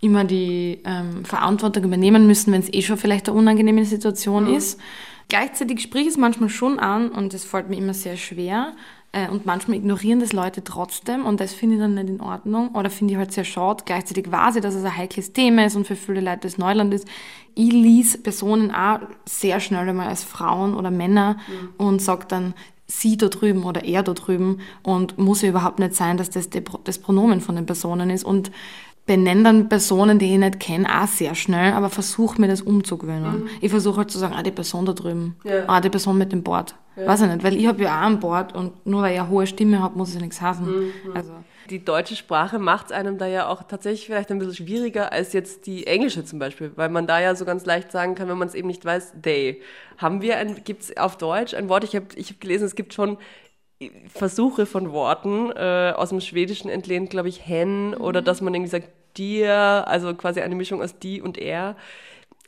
immer 0.00 0.24
die 0.24 0.80
ähm, 0.84 1.24
Verantwortung 1.24 1.84
übernehmen 1.84 2.26
müssen, 2.26 2.52
wenn 2.52 2.62
es 2.62 2.72
eh 2.72 2.82
schon 2.82 2.96
vielleicht 2.96 3.28
eine 3.28 3.38
unangenehme 3.38 3.84
Situation 3.84 4.48
mhm. 4.48 4.56
ist. 4.56 4.80
Gleichzeitig 5.28 5.80
sprich 5.80 6.06
ich 6.06 6.08
es 6.08 6.16
manchmal 6.16 6.48
schon 6.48 6.78
an 6.80 7.10
und 7.10 7.34
das 7.34 7.44
fällt 7.44 7.68
mir 7.68 7.76
immer 7.76 7.94
sehr 7.94 8.16
schwer. 8.16 8.72
Äh, 9.12 9.28
und 9.28 9.44
manchmal 9.44 9.78
ignorieren 9.78 10.20
das 10.20 10.32
Leute 10.32 10.62
trotzdem 10.62 11.26
und 11.26 11.40
das 11.40 11.52
finde 11.52 11.74
ich 11.74 11.80
dann 11.80 11.94
nicht 11.94 12.08
in 12.08 12.20
Ordnung 12.20 12.68
oder 12.76 12.90
finde 12.90 13.14
ich 13.14 13.18
halt 13.18 13.32
sehr 13.32 13.44
schade. 13.44 13.82
Gleichzeitig 13.84 14.30
weiß 14.30 14.56
ich, 14.56 14.62
dass 14.62 14.76
es 14.76 14.84
ein 14.84 14.96
heikles 14.96 15.32
Thema 15.32 15.66
ist 15.66 15.74
und 15.74 15.84
für 15.84 15.96
viele 15.96 16.20
Leute 16.20 16.42
das 16.42 16.58
Neuland 16.58 16.94
ist. 16.94 17.08
Ich 17.56 17.72
lies 17.72 18.22
Personen 18.22 18.70
auch 18.70 19.00
sehr 19.24 19.58
schnell 19.58 19.88
einmal 19.88 20.06
als 20.06 20.22
Frauen 20.22 20.74
oder 20.76 20.92
Männer 20.92 21.38
mhm. 21.48 21.86
und 21.86 22.00
sage 22.00 22.26
dann, 22.28 22.54
sie 22.86 23.16
da 23.16 23.28
drüben 23.28 23.64
oder 23.64 23.84
er 23.84 24.02
da 24.02 24.14
drüben 24.14 24.60
und 24.82 25.18
muss 25.18 25.42
ja 25.42 25.48
überhaupt 25.48 25.78
nicht 25.78 25.94
sein, 25.94 26.16
dass 26.16 26.30
das 26.30 26.48
das 26.84 26.98
Pronomen 26.98 27.40
von 27.40 27.56
den 27.56 27.66
Personen 27.66 28.10
ist 28.10 28.24
und 28.24 28.50
benenne 29.10 29.42
dann 29.42 29.68
Personen, 29.68 30.20
die 30.20 30.32
ich 30.34 30.38
nicht 30.38 30.60
kenne, 30.60 30.86
auch 30.88 31.08
sehr 31.08 31.34
schnell, 31.34 31.72
aber 31.72 31.90
versuche 31.90 32.40
mir 32.40 32.46
das 32.46 32.62
umzugewöhnen. 32.62 33.40
Mhm. 33.40 33.48
Ich 33.60 33.68
versuche 33.68 33.96
halt 33.96 34.10
zu 34.12 34.18
sagen, 34.18 34.34
ah, 34.36 34.42
die 34.44 34.52
Person 34.52 34.86
da 34.86 34.92
drüben, 34.92 35.34
ja. 35.42 35.64
ah, 35.66 35.80
die 35.80 35.90
Person 35.90 36.16
mit 36.16 36.30
dem 36.30 36.44
Board. 36.44 36.76
Ja. 36.94 37.08
Weiß 37.08 37.22
ich 37.22 37.26
nicht, 37.26 37.42
weil 37.42 37.56
ich 37.56 37.66
habe 37.66 37.82
ja 37.82 37.98
auch 37.98 38.06
ein 38.06 38.20
Board 38.20 38.54
und 38.54 38.86
nur 38.86 39.02
weil 39.02 39.14
ich 39.14 39.20
eine 39.20 39.28
hohe 39.28 39.48
Stimme 39.48 39.82
habe, 39.82 39.98
muss 39.98 40.14
ja 40.14 40.20
nichts 40.20 40.40
heißen. 40.40 40.64
Mhm. 40.64 40.92
Also. 41.12 41.32
Die 41.70 41.84
deutsche 41.84 42.14
Sprache 42.14 42.60
macht 42.60 42.86
es 42.86 42.92
einem 42.92 43.18
da 43.18 43.26
ja 43.26 43.48
auch 43.48 43.64
tatsächlich 43.64 44.06
vielleicht 44.06 44.30
ein 44.30 44.38
bisschen 44.38 44.54
schwieriger 44.54 45.10
als 45.10 45.32
jetzt 45.32 45.66
die 45.66 45.88
englische 45.88 46.24
zum 46.24 46.38
Beispiel, 46.38 46.70
weil 46.76 46.88
man 46.88 47.08
da 47.08 47.18
ja 47.18 47.34
so 47.34 47.44
ganz 47.44 47.66
leicht 47.66 47.90
sagen 47.90 48.14
kann, 48.14 48.28
wenn 48.28 48.38
man 48.38 48.46
es 48.46 48.54
eben 48.54 48.68
nicht 48.68 48.84
weiß, 48.84 49.14
they. 49.20 49.60
Haben 49.98 50.22
wir 50.22 50.36
ein, 50.36 50.62
gibt 50.62 50.82
es 50.84 50.96
auf 50.96 51.18
Deutsch 51.18 51.54
ein 51.54 51.68
Wort, 51.68 51.82
ich 51.82 51.96
habe 51.96 52.06
ich 52.14 52.30
hab 52.30 52.40
gelesen, 52.40 52.64
es 52.64 52.76
gibt 52.76 52.94
schon 52.94 53.18
Versuche 54.06 54.66
von 54.66 54.92
Worten 54.92 55.50
äh, 55.50 55.94
aus 55.96 56.10
dem 56.10 56.20
Schwedischen 56.20 56.68
entlehnt, 56.68 57.10
glaube 57.10 57.28
ich, 57.28 57.44
hen 57.44 57.88
mhm. 57.88 57.94
oder 57.94 58.22
dass 58.22 58.40
man 58.40 58.54
irgendwie 58.54 58.70
sagt 58.70 58.99
dir, 59.16 59.84
also 59.86 60.14
quasi 60.14 60.40
eine 60.40 60.54
Mischung 60.54 60.82
aus 60.82 60.98
die 60.98 61.20
und 61.20 61.38
er. 61.38 61.76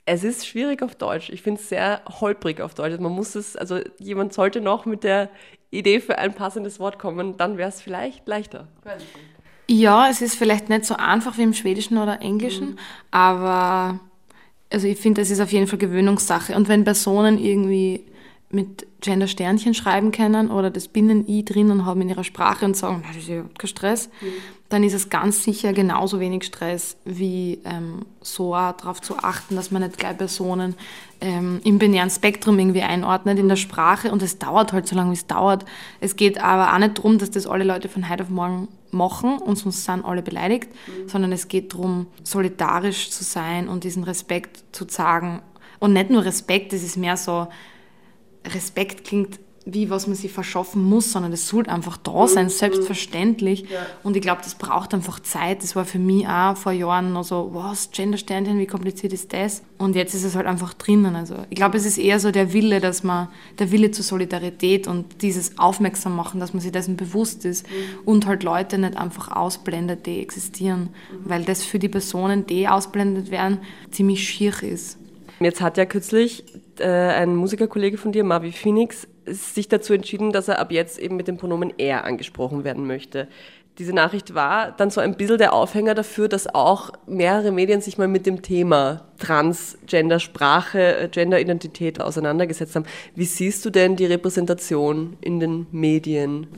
Es 0.05 0.25
ist 0.25 0.47
schwierig 0.47 0.83
auf 0.83 0.95
Deutsch. 0.97 1.31
Ich 1.31 1.43
finde 1.43 1.61
es 1.61 1.69
sehr 1.69 2.03
holprig 2.21 2.61
auf 2.61 2.75
Deutsch. 2.75 2.99
Man 2.99 3.13
muss 3.13 3.35
es, 3.35 3.57
also 3.57 3.81
jemand 3.99 4.33
sollte 4.33 4.61
noch 4.61 4.85
mit 4.85 5.05
der 5.05 5.31
Idee 5.71 6.01
für 6.01 6.19
ein 6.19 6.35
passendes 6.35 6.79
Wort 6.79 6.99
kommen, 6.99 7.37
dann 7.37 7.57
wäre 7.57 7.69
es 7.69 7.81
vielleicht 7.81 8.29
leichter. 8.29 8.69
Ja, 9.69 10.09
es 10.09 10.21
ist 10.21 10.35
vielleicht 10.35 10.69
nicht 10.69 10.85
so 10.85 10.95
einfach 10.95 11.39
wie 11.39 11.43
im 11.43 11.55
Schwedischen 11.55 11.99
oder 11.99 12.21
Englischen, 12.21 12.71
mhm. 12.71 12.79
aber 13.11 14.01
also 14.71 14.87
ich 14.87 14.99
finde, 14.99 15.21
es 15.21 15.31
ist 15.31 15.41
auf 15.41 15.53
jeden 15.53 15.67
Fall 15.67 15.79
Gewöhnungssache. 15.79 16.55
Und 16.55 16.69
wenn 16.69 16.85
Personen 16.85 17.39
irgendwie 17.39 18.05
mit 18.51 18.87
Gender-Sternchen 19.01 19.75
schreiben 19.75 20.13
können 20.13 20.51
oder 20.51 20.71
das 20.71 20.89
Binnen-I 20.89 21.45
drinnen 21.45 21.87
haben 21.87 22.03
in 22.03 22.11
ihrer 22.11 22.25
Sprache 22.25 22.65
und 22.65 22.77
sagen, 22.77 23.03
das 23.07 23.17
ist 23.17 23.29
ja 23.29 23.45
kein 23.59 23.69
Stress, 23.69 24.09
mhm. 24.21 24.27
Dann 24.73 24.85
ist 24.85 24.95
es 24.95 25.11
ganz 25.11 25.45
sicher 25.45 25.73
genauso 25.73 26.19
wenig 26.19 26.45
Stress, 26.45 26.97
wie 27.05 27.61
ähm, 27.65 28.07
so 28.23 28.53
darauf 28.53 29.03
zu 29.03 29.19
achten, 29.19 29.55
dass 29.55 29.71
man 29.71 29.83
nicht 29.83 29.99
gleich 29.99 30.17
Personen 30.17 30.75
ähm, 31.21 31.61
im 31.63 31.79
binären 31.79 32.09
Spektrum 32.09 32.59
irgendwie 32.59 32.81
einordnet 32.81 33.39
in 33.39 33.49
der 33.49 33.57
Sprache 33.57 34.11
und 34.11 34.23
es 34.23 34.39
dauert 34.39 34.73
halt 34.73 34.89
so 34.89 34.97
lange, 34.97 35.11
wie 35.11 35.17
es 35.17 35.27
dauert. 35.27 35.67
Es 36.01 36.17
geht 36.17 36.43
aber 36.43 36.73
auch 36.73 36.79
nicht 36.79 36.97
darum, 36.97 37.19
dass 37.19 37.31
das 37.31 37.47
alle 37.47 37.65
Leute 37.65 37.91
von 37.91 38.09
heute 38.09 38.23
auf 38.23 38.31
morgen 38.31 38.69
machen 38.91 39.39
und 39.39 39.57
sonst 39.57 39.85
sind 39.85 40.05
alle 40.05 40.23
beleidigt, 40.23 40.71
mhm. 40.87 41.09
sondern 41.09 41.33
es 41.33 41.49
geht 41.49 41.75
darum, 41.75 42.07
solidarisch 42.25 43.11
zu 43.11 43.25
sein 43.25 43.69
und 43.69 43.85
diesen 43.85 44.05
Respekt 44.05 44.65
zu 44.73 44.87
zeigen. 44.87 45.43
Und 45.81 45.93
nicht 45.93 46.09
nur 46.09 46.25
Respekt, 46.25 46.73
es 46.73 46.83
ist 46.83 46.97
mehr 46.97 47.19
so, 47.19 47.49
Respekt 48.47 49.05
klingt 49.05 49.39
wie 49.65 49.91
was 49.91 50.07
man 50.07 50.17
sich 50.17 50.33
verschaffen 50.33 50.83
muss, 50.83 51.13
sondern 51.13 51.31
das 51.31 51.47
sollte 51.49 51.71
einfach 51.71 51.97
da 51.97 52.27
sein, 52.27 52.47
mhm. 52.47 52.51
selbstverständlich. 52.51 53.63
Ja. 53.71 53.87
Und 54.03 54.17
ich 54.17 54.23
glaube, 54.23 54.41
das 54.43 54.57
braucht 54.57 54.93
einfach 54.95 55.21
Zeit. 55.21 55.63
Das 55.63 55.77
war 55.77 55.85
für 55.85 55.99
mich 55.99 56.27
auch 56.27 56.57
vor 56.57 56.73
Jahren 56.73 57.13
noch 57.13 57.25
so, 57.25 57.51
was, 57.53 57.91
Gender-Sternchen, 57.91 58.59
wie 58.59 58.67
kompliziert 58.67 59.13
ist 59.13 59.33
das? 59.33 59.63
Und 59.79 59.95
jetzt 59.95 60.15
ist 60.15 60.25
es 60.25 60.35
halt 60.35 60.47
einfach 60.47 60.75
drinnen. 60.75 61.15
Also 61.15 61.37
ich 61.51 61.57
glaube, 61.57 61.77
es 61.77 61.87
ist 61.87 61.99
eher 61.99 62.19
so 62.19 62.31
der 62.31 62.53
Wille, 62.53 62.81
dass 62.81 63.03
man, 63.03 63.29
der 63.59 63.71
Wille 63.71 63.91
zur 63.91 64.05
Solidarität 64.05 64.89
und 64.89 65.23
dieses 65.23 65.59
Aufmerksam 65.59 66.17
machen, 66.17 66.41
dass 66.41 66.53
man 66.53 66.61
sich 66.61 66.73
dessen 66.73 66.97
bewusst 66.97 67.45
ist 67.45 67.67
mhm. 67.67 67.99
und 68.05 68.27
halt 68.27 68.43
Leute 68.43 68.79
nicht 68.79 68.97
einfach 68.97 69.31
ausblendet, 69.31 70.07
die 70.07 70.21
existieren. 70.21 70.91
Mhm. 71.11 71.19
Weil 71.25 71.45
das 71.45 71.65
für 71.65 71.79
die 71.79 71.89
Personen, 71.89 72.47
die 72.47 72.67
ausblendet 72.67 73.31
werden, 73.31 73.59
ziemlich 73.91 74.29
schier 74.29 74.63
ist. 74.63 74.99
Jetzt 75.41 75.61
hat 75.61 75.77
ja 75.77 75.87
kürzlich 75.87 76.45
äh, 76.81 76.87
ein 76.87 77.37
Musikerkollege 77.37 77.99
von 77.99 78.13
dir, 78.13 78.25
Marvi 78.25 78.53
Phoenix, 78.53 79.09
sich 79.27 79.69
dazu 79.69 79.93
entschieden, 79.93 80.33
dass 80.33 80.49
er 80.49 80.59
ab 80.59 80.73
jetzt 80.73 80.99
eben 80.99 81.17
mit 81.17 81.29
dem 81.29 81.37
Pronomen 81.37 81.73
er 81.79 82.05
angesprochen 82.05 82.65
werden 82.65 82.87
möchte 82.87 83.29
diese 83.79 83.95
Nachricht 83.95 84.35
war 84.35 84.73
dann 84.73 84.91
so 84.91 85.01
ein 85.01 85.17
bisschen 85.17 85.39
der 85.39 85.55
Aufhänger 85.55 85.95
dafür, 85.95 86.29
dass 86.29 86.53
auch 86.55 86.91
mehrere 87.07 87.53
Medien 87.53 87.81
sich 87.81 87.97
mal 87.97 88.09
mit 88.09 88.27
dem 88.27 88.43
Thema 88.43 89.05
Transgender, 89.19 90.21
Sprache, 90.21 90.97
äh, 90.99 91.09
Genderidentität 91.09 92.01
auseinandergesetzt 92.01 92.77
haben. 92.77 92.85
Wie 93.15 93.25
siehst 93.25 93.65
du 93.65 93.71
denn 93.71 93.97
die 93.97 94.05
Repräsentation 94.05 95.17
in 95.21 95.41
den 95.41 95.67
Medien? 95.73 96.49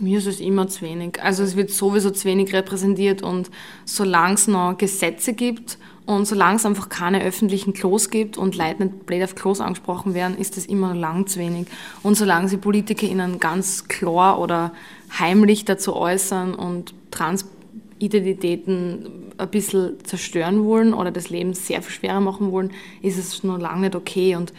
Mir 0.00 0.18
ist 0.18 0.26
es 0.26 0.40
immer 0.40 0.68
zu 0.68 0.82
wenig. 0.82 1.22
Also 1.22 1.42
es 1.42 1.54
wird 1.54 1.70
sowieso 1.70 2.10
zu 2.10 2.26
wenig 2.26 2.54
repräsentiert 2.54 3.22
und 3.22 3.50
solange 3.84 4.34
es 4.34 4.48
noch 4.48 4.76
Gesetze 4.78 5.34
gibt 5.34 5.78
und 6.06 6.26
solange 6.26 6.56
es 6.56 6.66
einfach 6.66 6.90
keine 6.90 7.22
öffentlichen 7.22 7.72
Klos 7.72 8.10
gibt 8.10 8.36
und 8.36 8.56
Leute 8.56 8.84
nicht 8.84 9.06
blöd 9.06 9.22
auf 9.22 9.34
Klos 9.34 9.60
angesprochen 9.60 10.12
werden, 10.12 10.36
ist 10.36 10.58
das 10.58 10.66
immer 10.66 10.94
lang 10.94 11.26
zu 11.26 11.38
wenig. 11.38 11.66
Und 12.02 12.16
solange 12.16 12.48
sie 12.48 12.58
PolitikerInnen 12.58 13.40
ganz 13.40 13.88
klar 13.88 14.38
oder 14.38 14.72
heimlich 15.18 15.64
dazu 15.64 15.96
äußern 15.96 16.54
und 16.54 16.92
Transidentitäten 17.10 19.32
ein 19.38 19.48
bisschen 19.48 19.94
zerstören 20.04 20.64
wollen 20.64 20.92
oder 20.92 21.10
das 21.10 21.30
Leben 21.30 21.54
sehr 21.54 21.80
viel 21.80 21.94
schwerer 21.94 22.20
machen 22.20 22.52
wollen, 22.52 22.72
ist 23.00 23.16
es 23.16 23.42
noch 23.42 23.58
lange 23.58 23.82
nicht 23.82 23.96
okay. 23.96 24.36
Und 24.36 24.52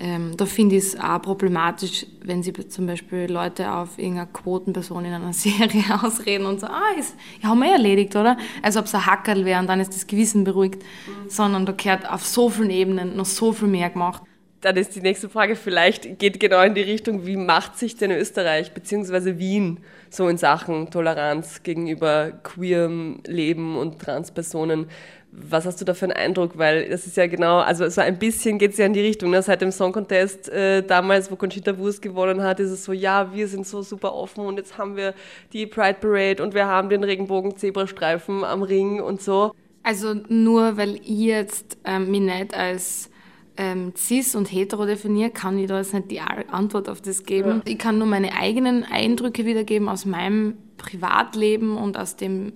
ähm, 0.00 0.36
da 0.36 0.46
finde 0.46 0.76
ich 0.76 0.84
es 0.84 1.00
auch 1.00 1.20
problematisch, 1.20 2.06
wenn 2.22 2.42
sie 2.42 2.52
zum 2.52 2.86
Beispiel 2.86 3.30
Leute 3.30 3.72
auf 3.72 3.98
irgendeine 3.98 4.28
Quotenperson 4.32 5.04
in 5.04 5.12
einer 5.12 5.32
Serie 5.32 5.84
ausreden 6.02 6.46
und 6.46 6.60
so, 6.60 6.66
ah, 6.66 6.98
ist, 6.98 7.16
ja, 7.42 7.48
haben 7.48 7.60
wir 7.60 7.72
erledigt, 7.72 8.14
oder? 8.14 8.36
Als 8.62 8.76
ob 8.76 8.84
es 8.84 8.94
ein 8.94 9.06
Hackerl 9.06 9.44
wäre 9.44 9.60
und 9.60 9.66
dann 9.66 9.80
ist 9.80 9.92
das 9.92 10.06
Gewissen 10.06 10.44
beruhigt, 10.44 10.82
mhm. 10.82 11.28
sondern 11.28 11.66
da 11.66 11.72
gehört 11.72 12.08
auf 12.08 12.24
so 12.24 12.48
vielen 12.48 12.70
Ebenen 12.70 13.16
noch 13.16 13.26
so 13.26 13.52
viel 13.52 13.68
mehr 13.68 13.90
gemacht. 13.90 14.22
Dann 14.60 14.76
ist 14.76 14.94
die 14.96 15.00
nächste 15.00 15.28
Frage 15.28 15.54
vielleicht, 15.54 16.18
geht 16.18 16.40
genau 16.40 16.62
in 16.62 16.74
die 16.74 16.82
Richtung, 16.82 17.26
wie 17.26 17.36
macht 17.36 17.78
sich 17.78 17.96
denn 17.96 18.10
Österreich 18.10 18.72
bzw. 18.74 19.38
Wien 19.38 19.78
so 20.10 20.28
in 20.28 20.36
Sachen 20.36 20.90
Toleranz 20.90 21.62
gegenüber 21.62 22.32
queerem 22.42 23.20
Leben 23.24 23.76
und 23.76 24.00
Transpersonen? 24.00 24.86
Was 25.30 25.66
hast 25.66 25.80
du 25.80 25.84
da 25.84 25.94
für 25.94 26.06
einen 26.06 26.12
Eindruck? 26.12 26.56
Weil 26.56 26.88
das 26.88 27.06
ist 27.06 27.16
ja 27.16 27.26
genau, 27.26 27.58
also 27.58 27.88
so 27.88 28.00
ein 28.00 28.18
bisschen 28.18 28.58
geht 28.58 28.72
es 28.72 28.78
ja 28.78 28.86
in 28.86 28.94
die 28.94 29.00
Richtung. 29.00 29.30
Ne? 29.30 29.42
Seit 29.42 29.60
dem 29.60 29.70
Song 29.70 29.92
Contest 29.92 30.48
äh, 30.48 30.82
damals, 30.82 31.30
wo 31.30 31.36
Conchita 31.36 31.76
Wurst 31.76 32.00
gewonnen 32.00 32.42
hat, 32.42 32.60
ist 32.60 32.70
es 32.70 32.84
so, 32.84 32.92
ja, 32.92 33.32
wir 33.34 33.46
sind 33.46 33.66
so 33.66 33.82
super 33.82 34.14
offen 34.14 34.46
und 34.46 34.56
jetzt 34.56 34.78
haben 34.78 34.96
wir 34.96 35.14
die 35.52 35.66
Pride 35.66 35.98
Parade 36.00 36.42
und 36.42 36.54
wir 36.54 36.66
haben 36.66 36.88
den 36.88 37.04
Regenbogen-Zebrastreifen 37.04 38.42
am 38.42 38.62
Ring 38.62 39.00
und 39.00 39.20
so. 39.20 39.52
Also 39.82 40.14
nur 40.28 40.76
weil 40.76 40.96
ich 40.96 41.08
jetzt 41.08 41.78
ähm, 41.84 42.10
mich 42.10 42.20
nicht 42.20 42.54
als 42.54 43.10
ähm, 43.58 43.92
cis 43.96 44.34
und 44.34 44.50
hetero 44.50 44.86
definiere, 44.86 45.30
kann 45.30 45.58
ich 45.58 45.66
da 45.66 45.78
jetzt 45.78 45.92
nicht 45.92 46.10
die 46.10 46.20
Antwort 46.20 46.88
auf 46.88 47.00
das 47.00 47.24
geben. 47.24 47.62
Ja. 47.66 47.72
Ich 47.72 47.78
kann 47.78 47.98
nur 47.98 48.06
meine 48.06 48.32
eigenen 48.34 48.84
Eindrücke 48.84 49.44
wiedergeben 49.44 49.88
aus 49.88 50.04
meinem 50.04 50.56
Privatleben 50.78 51.76
und 51.76 51.98
aus 51.98 52.16
dem 52.16 52.52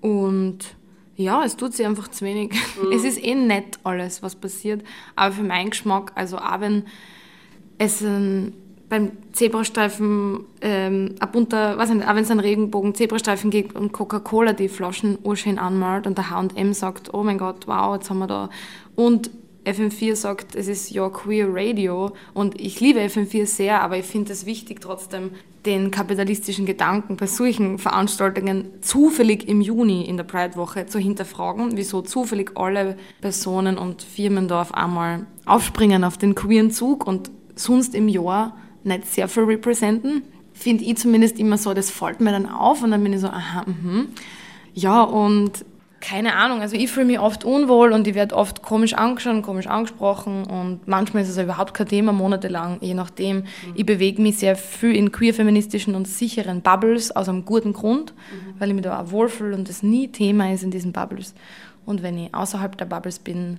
und 0.00 0.76
ja, 1.18 1.42
es 1.42 1.56
tut 1.56 1.74
sich 1.74 1.84
einfach 1.84 2.08
zu 2.08 2.24
wenig. 2.24 2.54
Mhm. 2.78 2.92
Es 2.92 3.02
ist 3.02 3.22
eh 3.22 3.34
nett 3.34 3.80
alles, 3.82 4.22
was 4.22 4.36
passiert. 4.36 4.84
Aber 5.16 5.34
für 5.34 5.42
meinen 5.42 5.70
Geschmack, 5.70 6.12
also 6.14 6.38
auch 6.38 6.60
wenn 6.60 6.84
es 7.76 8.00
ein, 8.02 8.52
beim 8.88 9.10
Zebrastreifen 9.32 10.44
ähm, 10.60 11.16
ab 11.18 11.34
unter, 11.34 11.76
weiß 11.76 11.90
nicht, 11.90 12.06
auch 12.06 12.14
wenn 12.14 12.22
es 12.22 12.30
einen 12.30 12.40
Regenbogen 12.40 12.94
Zebrastreifen 12.94 13.50
gibt 13.50 13.74
und 13.74 13.92
Coca-Cola 13.92 14.52
die 14.52 14.68
Flaschen 14.68 15.18
urschön 15.24 15.58
anmalt 15.58 16.06
und 16.06 16.16
der 16.16 16.30
H&M 16.30 16.72
sagt, 16.72 17.12
oh 17.12 17.24
mein 17.24 17.38
Gott, 17.38 17.66
wow, 17.66 17.96
jetzt 17.96 18.08
haben 18.10 18.20
wir 18.20 18.28
da 18.28 18.48
und 18.94 19.30
FM4 19.68 20.16
sagt, 20.16 20.54
es 20.54 20.66
ist 20.66 20.90
ja 20.90 21.08
queer 21.08 21.48
Radio 21.50 22.12
und 22.34 22.60
ich 22.60 22.80
liebe 22.80 23.00
FM4 23.00 23.46
sehr, 23.46 23.82
aber 23.82 23.98
ich 23.98 24.06
finde 24.06 24.32
es 24.32 24.46
wichtig 24.46 24.80
trotzdem, 24.80 25.30
den 25.66 25.90
kapitalistischen 25.90 26.64
Gedanken 26.64 27.16
bei 27.16 27.26
solchen 27.26 27.78
Veranstaltungen 27.78 28.70
zufällig 28.80 29.48
im 29.48 29.60
Juni 29.60 30.04
in 30.04 30.16
der 30.16 30.24
Pride-Woche 30.24 30.86
zu 30.86 30.98
hinterfragen, 30.98 31.76
wieso 31.76 32.00
zufällig 32.00 32.52
alle 32.56 32.96
Personen 33.20 33.76
und 33.76 34.02
Firmen 34.02 34.48
da 34.48 34.62
auf 34.62 34.72
einmal 34.72 35.26
aufspringen 35.44 36.04
auf 36.04 36.16
den 36.16 36.34
queeren 36.34 36.70
Zug 36.70 37.06
und 37.06 37.30
sonst 37.54 37.94
im 37.94 38.08
Jahr 38.08 38.56
nicht 38.84 39.06
sehr 39.06 39.28
viel 39.28 39.44
repräsentieren. 39.44 40.22
Finde 40.52 40.84
ich 40.84 40.96
zumindest 40.96 41.38
immer 41.38 41.58
so, 41.58 41.74
das 41.74 41.90
fällt 41.90 42.20
mir 42.20 42.32
dann 42.32 42.46
auf 42.46 42.82
und 42.82 42.90
dann 42.90 43.02
bin 43.02 43.12
ich 43.12 43.20
so, 43.20 43.28
aha, 43.28 43.64
mhm. 43.66 44.08
Ja, 44.74 45.02
und 45.02 45.64
keine 46.00 46.36
Ahnung, 46.36 46.60
also 46.60 46.76
ich 46.76 46.90
fühle 46.90 47.06
mich 47.06 47.18
oft 47.18 47.44
unwohl 47.44 47.92
und 47.92 48.06
ich 48.06 48.14
werde 48.14 48.36
oft 48.36 48.62
komisch 48.62 48.94
angeschaut 48.94 49.42
komisch 49.42 49.66
angesprochen 49.66 50.44
und 50.44 50.86
manchmal 50.86 51.22
ist 51.22 51.28
es 51.28 51.38
überhaupt 51.38 51.74
kein 51.74 51.88
Thema, 51.88 52.12
monatelang, 52.12 52.78
je 52.80 52.94
nachdem. 52.94 53.38
Mhm. 53.38 53.44
Ich 53.74 53.84
bewege 53.84 54.22
mich 54.22 54.38
sehr 54.38 54.56
viel 54.56 54.94
in 54.94 55.10
queer-feministischen 55.10 55.94
und 55.94 56.06
sicheren 56.06 56.62
Bubbles 56.62 57.14
aus 57.14 57.28
einem 57.28 57.44
guten 57.44 57.72
Grund, 57.72 58.12
mhm. 58.12 58.60
weil 58.60 58.68
ich 58.68 58.74
mich 58.74 58.84
da 58.84 59.00
auch 59.00 59.10
wohlfühle 59.10 59.56
und 59.56 59.68
das 59.68 59.82
nie 59.82 60.08
Thema 60.08 60.52
ist 60.52 60.62
in 60.62 60.70
diesen 60.70 60.92
Bubbles. 60.92 61.34
Und 61.84 62.02
wenn 62.02 62.18
ich 62.18 62.34
außerhalb 62.34 62.76
der 62.76 62.84
Bubbles 62.84 63.18
bin, 63.18 63.58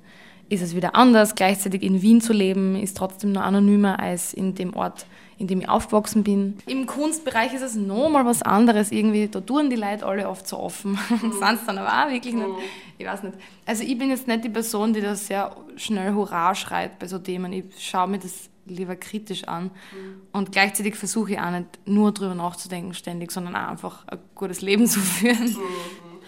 ist 0.50 0.62
es 0.62 0.76
wieder 0.76 0.96
anders. 0.96 1.36
Gleichzeitig 1.36 1.84
in 1.84 2.02
Wien 2.02 2.22
zu 2.22 2.34
leben, 2.34 2.76
ist 2.76 2.98
trotzdem 2.98 3.32
noch 3.32 3.42
anonymer 3.42 4.00
als 4.00 4.34
in 4.34 4.56
dem 4.56 4.76
Ort, 4.76 5.06
in 5.40 5.48
dem 5.48 5.62
ich 5.62 5.70
aufgewachsen 5.70 6.24
bin. 6.24 6.58
Im 6.68 6.86
Kunstbereich 6.86 7.54
ist 7.54 7.62
es 7.62 7.76
nochmal 7.76 8.26
was 8.26 8.44
anderes 8.44 8.92
irgendwie. 8.92 9.30
Da 9.30 9.40
tun 9.40 9.70
die 9.70 9.78
Leute 9.78 10.06
alle 10.06 10.28
oft 10.28 10.48
so 10.48 10.60
offen. 10.60 11.00
Mhm. 11.10 11.32
Sind 11.34 11.54
es 11.56 11.66
dann 11.66 11.78
aber 11.78 12.06
auch 12.08 12.12
wirklich 12.12 12.34
nicht. 12.34 12.48
Mhm. 12.48 12.56
Ich 12.98 13.06
weiß 13.06 13.24
nicht. 13.24 13.36
Also 13.66 13.84
ich 13.84 13.98
bin 13.98 14.10
jetzt 14.10 14.28
nicht 14.28 14.44
die 14.44 14.50
Person, 14.50 14.94
die 14.94 15.02
da 15.02 15.16
sehr 15.16 15.56
schnell 15.76 16.14
Hurra 16.14 16.54
schreit 16.56 17.00
bei 17.00 17.08
so 17.08 17.18
Themen. 17.18 17.52
Ich 17.52 17.66
schaue 17.78 18.08
mir 18.08 18.20
das 18.20 18.50
lieber 18.66 18.96
kritisch 18.96 19.46
an. 19.46 19.66
Mhm. 19.66 20.22
Und 20.34 20.52
gleichzeitig 20.52 20.96
versuche 20.96 21.34
ich 21.34 21.40
auch 21.40 21.52
nicht 21.52 21.80
nur 21.86 22.12
drüber 22.12 22.36
nachzudenken 22.36 22.94
ständig, 22.94 23.32
sondern 23.32 23.56
auch 23.56 23.70
einfach 23.70 24.08
ein 24.08 24.20
gutes 24.36 24.62
Leben 24.62 24.88
zu 24.88 25.00
führen. 25.00 25.50
Mhm. 25.50 25.58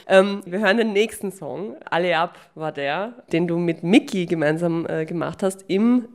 Ähm, 0.08 0.41
wir 0.45 0.60
hören 0.60 0.78
den 0.78 0.93
nächsten 0.93 1.32
Song. 1.32 1.76
Alle 1.89 2.17
ab 2.17 2.38
war 2.56 2.71
der, 2.71 3.24
den 3.32 3.47
du 3.47 3.58
mit 3.58 3.84
Mickey 3.84 4.26
gemeinsam 4.26 4.86
äh, 4.88 5.06
gemacht 5.06 5.43
hast 5.43 5.65
im 5.67 6.08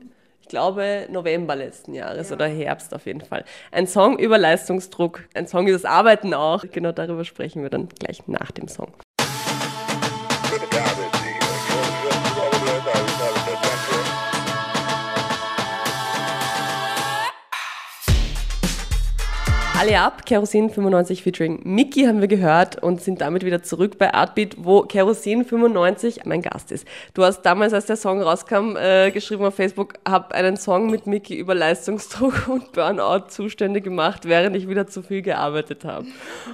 ich 0.47 0.51
glaube, 0.51 1.09
November 1.11 1.57
letzten 1.57 1.93
Jahres 1.93 2.31
ja. 2.31 2.37
oder 2.37 2.47
Herbst 2.47 2.95
auf 2.95 3.07
jeden 3.07 3.21
Fall. 3.21 3.45
Ein 3.73 3.89
Song 3.89 4.17
über 4.17 4.39
Leistungsdruck, 4.39 5.25
ein 5.35 5.49
Song 5.49 5.67
über 5.67 5.73
das 5.73 5.85
Arbeiten 5.85 6.35
auch. 6.35 6.65
Genau 6.71 6.93
darüber 6.93 7.25
sprechen 7.25 7.63
wir 7.63 7.71
dann 7.71 7.89
gleich 7.89 8.29
nach 8.29 8.53
dem 8.53 8.69
Song. 8.69 8.93
Alle 19.87 20.01
ab, 20.01 20.27
Kerosin 20.27 20.69
95 20.69 21.23
featuring 21.23 21.61
Mickey 21.63 22.07
haben 22.07 22.21
wir 22.21 22.27
gehört 22.27 22.83
und 22.83 23.01
sind 23.01 23.21
damit 23.21 23.45
wieder 23.45 23.63
zurück 23.63 23.99
bei 23.99 24.13
Artbeat, 24.13 24.57
wo 24.59 24.83
Kerosin 24.83 25.45
95 25.45 26.25
mein 26.25 26.43
Gast 26.43 26.73
ist. 26.73 26.89
Du 27.15 27.23
hast 27.23 27.43
damals, 27.43 27.73
als 27.73 27.87
der 27.87 27.95
Song 27.95 28.21
rauskam, 28.21 28.75
äh, 28.77 29.13
geschrieben 29.13 29.45
auf 29.45 29.55
Facebook, 29.55 29.95
hab 30.05 30.33
einen 30.33 30.57
Song 30.57 30.91
mit 30.91 31.07
Mickey 31.07 31.37
über 31.37 31.55
Leistungsdruck 31.55 32.49
und 32.49 32.73
Burnout-Zustände 32.73 33.81
gemacht, 33.81 34.25
während 34.25 34.57
ich 34.57 34.69
wieder 34.69 34.89
zu 34.89 35.03
viel 35.03 35.23
gearbeitet 35.23 35.85
habe. 35.85 36.07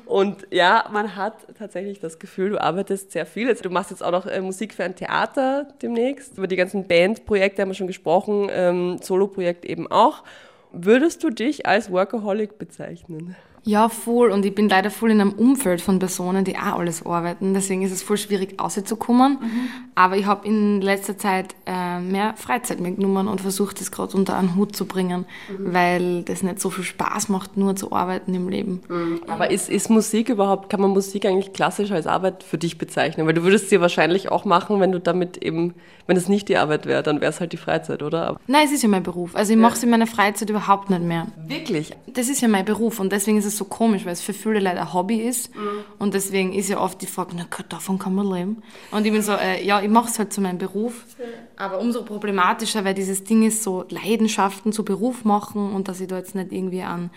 Und 0.04 0.46
ja, 0.50 0.84
man 0.92 1.16
hat 1.16 1.32
tatsächlich 1.58 2.00
das 2.00 2.18
Gefühl, 2.18 2.50
du 2.50 2.60
arbeitest 2.60 3.12
sehr 3.12 3.24
viel. 3.24 3.48
Also, 3.48 3.62
du 3.62 3.70
machst 3.70 3.90
jetzt 3.90 4.04
auch 4.04 4.12
noch 4.12 4.26
äh, 4.26 4.42
Musik 4.42 4.74
für 4.74 4.84
ein 4.84 4.94
Theater 4.94 5.68
demnächst. 5.80 6.36
Über 6.36 6.48
die 6.48 6.56
ganzen 6.56 6.86
Bandprojekte 6.86 7.62
haben 7.62 7.70
wir 7.70 7.74
schon 7.76 7.86
gesprochen, 7.86 8.50
ähm, 8.52 8.98
Solo-Projekt 9.00 9.64
eben 9.64 9.90
auch. 9.90 10.22
Würdest 10.74 11.22
du 11.22 11.28
dich 11.28 11.66
als 11.66 11.90
Workaholic 11.90 12.58
bezeichnen? 12.58 13.36
Ja, 13.64 13.88
voll. 13.88 14.30
Und 14.30 14.44
ich 14.44 14.54
bin 14.54 14.68
leider 14.68 14.90
voll 14.90 15.12
in 15.12 15.20
einem 15.20 15.32
Umfeld 15.32 15.80
von 15.80 15.98
Personen, 16.00 16.44
die 16.44 16.56
auch 16.56 16.78
alles 16.78 17.06
arbeiten. 17.06 17.54
Deswegen 17.54 17.82
ist 17.82 17.92
es 17.92 18.02
voll 18.02 18.16
schwierig, 18.16 18.60
rauszukommen. 18.60 19.38
Mhm. 19.40 19.68
Aber 19.94 20.16
ich 20.16 20.26
habe 20.26 20.46
in 20.46 20.80
letzter 20.80 21.16
Zeit 21.16 21.54
äh, 21.66 22.00
mehr 22.00 22.34
Freizeit 22.36 22.80
mitgenommen 22.80 23.28
und 23.28 23.40
versucht, 23.40 23.80
das 23.80 23.92
gerade 23.92 24.16
unter 24.16 24.36
einen 24.36 24.56
Hut 24.56 24.74
zu 24.74 24.86
bringen, 24.86 25.26
mhm. 25.48 25.72
weil 25.72 26.22
das 26.22 26.42
nicht 26.42 26.60
so 26.60 26.70
viel 26.70 26.82
Spaß 26.82 27.28
macht, 27.28 27.56
nur 27.56 27.76
zu 27.76 27.92
arbeiten 27.92 28.34
im 28.34 28.48
Leben. 28.48 28.80
Mhm. 28.88 29.20
Aber 29.28 29.50
ist, 29.50 29.70
ist 29.70 29.90
Musik 29.90 30.28
überhaupt, 30.28 30.68
kann 30.68 30.80
man 30.80 30.90
Musik 30.90 31.24
eigentlich 31.24 31.52
klassisch 31.52 31.92
als 31.92 32.08
Arbeit 32.08 32.42
für 32.42 32.58
dich 32.58 32.78
bezeichnen? 32.78 33.26
Weil 33.26 33.34
du 33.34 33.44
würdest 33.44 33.70
sie 33.70 33.80
wahrscheinlich 33.80 34.32
auch 34.32 34.44
machen, 34.44 34.80
wenn 34.80 34.90
du 34.90 34.98
damit 34.98 35.36
eben, 35.36 35.74
wenn 36.08 36.16
es 36.16 36.28
nicht 36.28 36.48
die 36.48 36.56
Arbeit 36.56 36.86
wäre, 36.86 37.04
dann 37.04 37.20
wäre 37.20 37.30
es 37.30 37.38
halt 37.38 37.52
die 37.52 37.58
Freizeit, 37.58 38.02
oder? 38.02 38.36
Nein, 38.48 38.66
es 38.66 38.72
ist 38.72 38.82
ja 38.82 38.88
mein 38.88 39.04
Beruf. 39.04 39.36
Also 39.36 39.52
ich 39.52 39.58
ja. 39.58 39.62
mache 39.62 39.74
es 39.74 39.82
in 39.84 39.90
meiner 39.90 40.08
Freizeit 40.08 40.50
überhaupt 40.50 40.90
nicht 40.90 41.02
mehr. 41.02 41.28
Wirklich? 41.46 41.92
Das 42.08 42.28
ist 42.28 42.40
ja 42.40 42.48
mein 42.48 42.64
Beruf 42.64 42.98
und 42.98 43.12
deswegen 43.12 43.38
ist 43.38 43.44
es 43.44 43.51
so 43.56 43.64
komisch, 43.64 44.04
weil 44.04 44.12
es 44.12 44.22
für 44.22 44.32
viele 44.32 44.60
Leute 44.60 44.80
ein 44.80 44.92
Hobby 44.92 45.16
ist. 45.16 45.54
Mhm. 45.54 45.60
Und 45.98 46.14
deswegen 46.14 46.52
ist 46.52 46.68
ja 46.68 46.80
oft 46.80 47.00
die 47.02 47.06
Frage, 47.06 47.32
na 47.36 47.46
Gott, 47.48 47.66
davon 47.68 47.98
kann 47.98 48.14
man 48.14 48.30
leben. 48.30 48.62
Und 48.90 49.06
ich 49.06 49.12
bin 49.12 49.22
so, 49.22 49.32
äh, 49.32 49.64
ja, 49.64 49.80
ich 49.80 49.88
mache 49.88 50.08
es 50.08 50.18
halt 50.18 50.32
zu 50.32 50.40
meinem 50.40 50.58
Beruf. 50.58 51.04
Aber 51.56 51.80
umso 51.80 52.02
problematischer, 52.04 52.84
weil 52.84 52.94
dieses 52.94 53.24
Ding 53.24 53.42
ist, 53.42 53.62
so 53.62 53.84
Leidenschaften 53.88 54.72
zu 54.72 54.84
Beruf 54.84 55.24
machen 55.24 55.72
und 55.72 55.88
dass 55.88 56.00
ich 56.00 56.08
da 56.08 56.16
jetzt 56.16 56.34
nicht 56.34 56.52
irgendwie 56.52 56.82
an, 56.82 57.10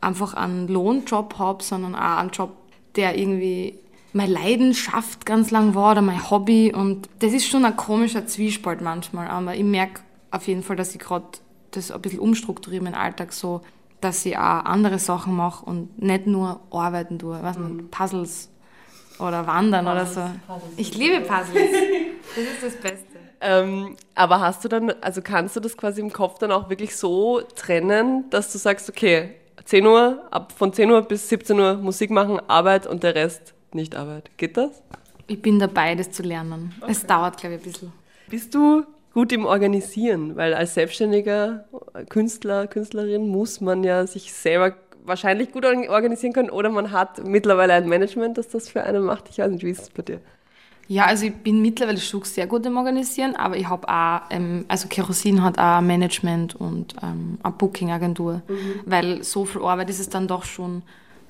einfach 0.00 0.34
einen 0.34 0.68
Lohnjob 0.68 1.38
habe, 1.38 1.62
sondern 1.62 1.94
auch 1.94 2.18
einen 2.18 2.30
Job, 2.30 2.50
der 2.96 3.18
irgendwie 3.18 3.78
meine 4.12 4.32
Leidenschaft 4.32 5.24
ganz 5.24 5.50
lang 5.50 5.74
war 5.74 5.92
oder 5.92 6.02
mein 6.02 6.30
Hobby. 6.30 6.72
Und 6.74 7.08
das 7.20 7.32
ist 7.32 7.46
schon 7.46 7.64
ein 7.64 7.76
komischer 7.76 8.26
Zwiespalt 8.26 8.80
manchmal. 8.80 9.28
Aber 9.28 9.54
ich 9.54 9.64
merke 9.64 10.00
auf 10.30 10.46
jeden 10.46 10.62
Fall, 10.62 10.76
dass 10.76 10.94
ich 10.94 10.98
gerade 10.98 11.26
das 11.70 11.90
ein 11.90 12.00
bisschen 12.00 12.20
umstrukturieren, 12.20 12.84
meinen 12.84 12.94
Alltag 12.94 13.32
so, 13.32 13.62
dass 14.02 14.26
ich 14.26 14.36
auch 14.36 14.64
andere 14.64 14.98
Sachen 14.98 15.34
mache 15.34 15.64
und 15.64 16.02
nicht 16.02 16.26
nur 16.26 16.60
arbeiten 16.70 17.18
tue. 17.18 17.38
Was 17.42 17.56
mhm. 17.56 17.88
Puzzles 17.90 18.50
oder 19.18 19.46
Wandern 19.46 19.86
Puzzles, 19.86 20.16
oder 20.16 20.26
so. 20.26 20.30
Puzzles. 20.46 20.72
Ich 20.76 20.96
liebe 20.96 21.20
Puzzles. 21.20 21.70
das 22.36 22.44
ist 22.44 22.62
das 22.62 22.76
Beste. 22.76 23.06
Ähm, 23.40 23.96
aber 24.14 24.40
hast 24.40 24.64
du 24.64 24.68
dann, 24.68 24.92
also 25.00 25.20
kannst 25.22 25.56
du 25.56 25.60
das 25.60 25.76
quasi 25.76 26.00
im 26.00 26.12
Kopf 26.12 26.38
dann 26.38 26.52
auch 26.52 26.68
wirklich 26.68 26.94
so 26.94 27.40
trennen, 27.40 28.30
dass 28.30 28.52
du 28.52 28.58
sagst, 28.58 28.88
okay, 28.88 29.34
10 29.64 29.86
Uhr, 29.86 30.22
ab 30.30 30.52
von 30.52 30.72
10 30.72 30.90
Uhr 30.90 31.02
bis 31.02 31.28
17 31.28 31.58
Uhr 31.58 31.74
Musik 31.74 32.10
machen, 32.10 32.40
Arbeit 32.48 32.86
und 32.86 33.02
der 33.02 33.14
Rest 33.14 33.54
nicht 33.72 33.94
Arbeit. 33.96 34.30
Geht 34.36 34.56
das? 34.56 34.82
Ich 35.26 35.40
bin 35.40 35.58
dabei, 35.58 35.94
das 35.94 36.10
zu 36.10 36.22
lernen. 36.22 36.74
Okay. 36.80 36.92
Es 36.92 37.06
dauert, 37.06 37.36
glaube 37.38 37.56
ich, 37.56 37.62
ein 37.62 37.64
bisschen. 37.64 37.92
Bist 38.28 38.54
du 38.54 38.84
gut 39.12 39.32
im 39.32 39.44
Organisieren? 39.44 40.36
Weil 40.36 40.54
als 40.54 40.74
selbstständiger 40.74 41.64
Künstler, 42.08 42.66
Künstlerin 42.66 43.28
muss 43.28 43.60
man 43.60 43.84
ja 43.84 44.06
sich 44.06 44.32
selber 44.32 44.74
wahrscheinlich 45.04 45.52
gut 45.52 45.64
organisieren 45.64 46.32
können 46.32 46.50
oder 46.50 46.70
man 46.70 46.92
hat 46.92 47.24
mittlerweile 47.24 47.74
ein 47.74 47.88
Management, 47.88 48.38
das 48.38 48.48
das 48.48 48.68
für 48.68 48.84
einen 48.84 49.02
macht. 49.02 49.28
Ich 49.30 49.38
weiß 49.38 49.50
nicht, 49.50 49.64
wie 49.64 49.70
ist 49.70 49.82
es 49.82 49.90
bei 49.90 50.02
dir? 50.02 50.20
Ja, 50.88 51.06
also 51.06 51.26
ich 51.26 51.34
bin 51.34 51.62
mittlerweile 51.62 51.98
schon 51.98 52.22
sehr 52.24 52.46
gut 52.46 52.66
im 52.66 52.76
Organisieren, 52.76 53.36
aber 53.36 53.56
ich 53.56 53.68
habe 53.68 53.88
auch, 53.88 54.20
ähm, 54.30 54.64
also 54.68 54.88
Kerosin 54.88 55.42
hat 55.42 55.58
auch 55.58 55.80
Management 55.80 56.56
und 56.56 56.94
ähm, 57.02 57.38
eine 57.42 57.54
Booking-Agentur, 57.54 58.42
mhm. 58.46 58.80
weil 58.84 59.22
so 59.22 59.44
viel 59.44 59.62
Arbeit 59.62 59.90
ist 59.90 60.00
es 60.00 60.08
dann 60.08 60.26
doch 60.26 60.44
schon, 60.44 60.82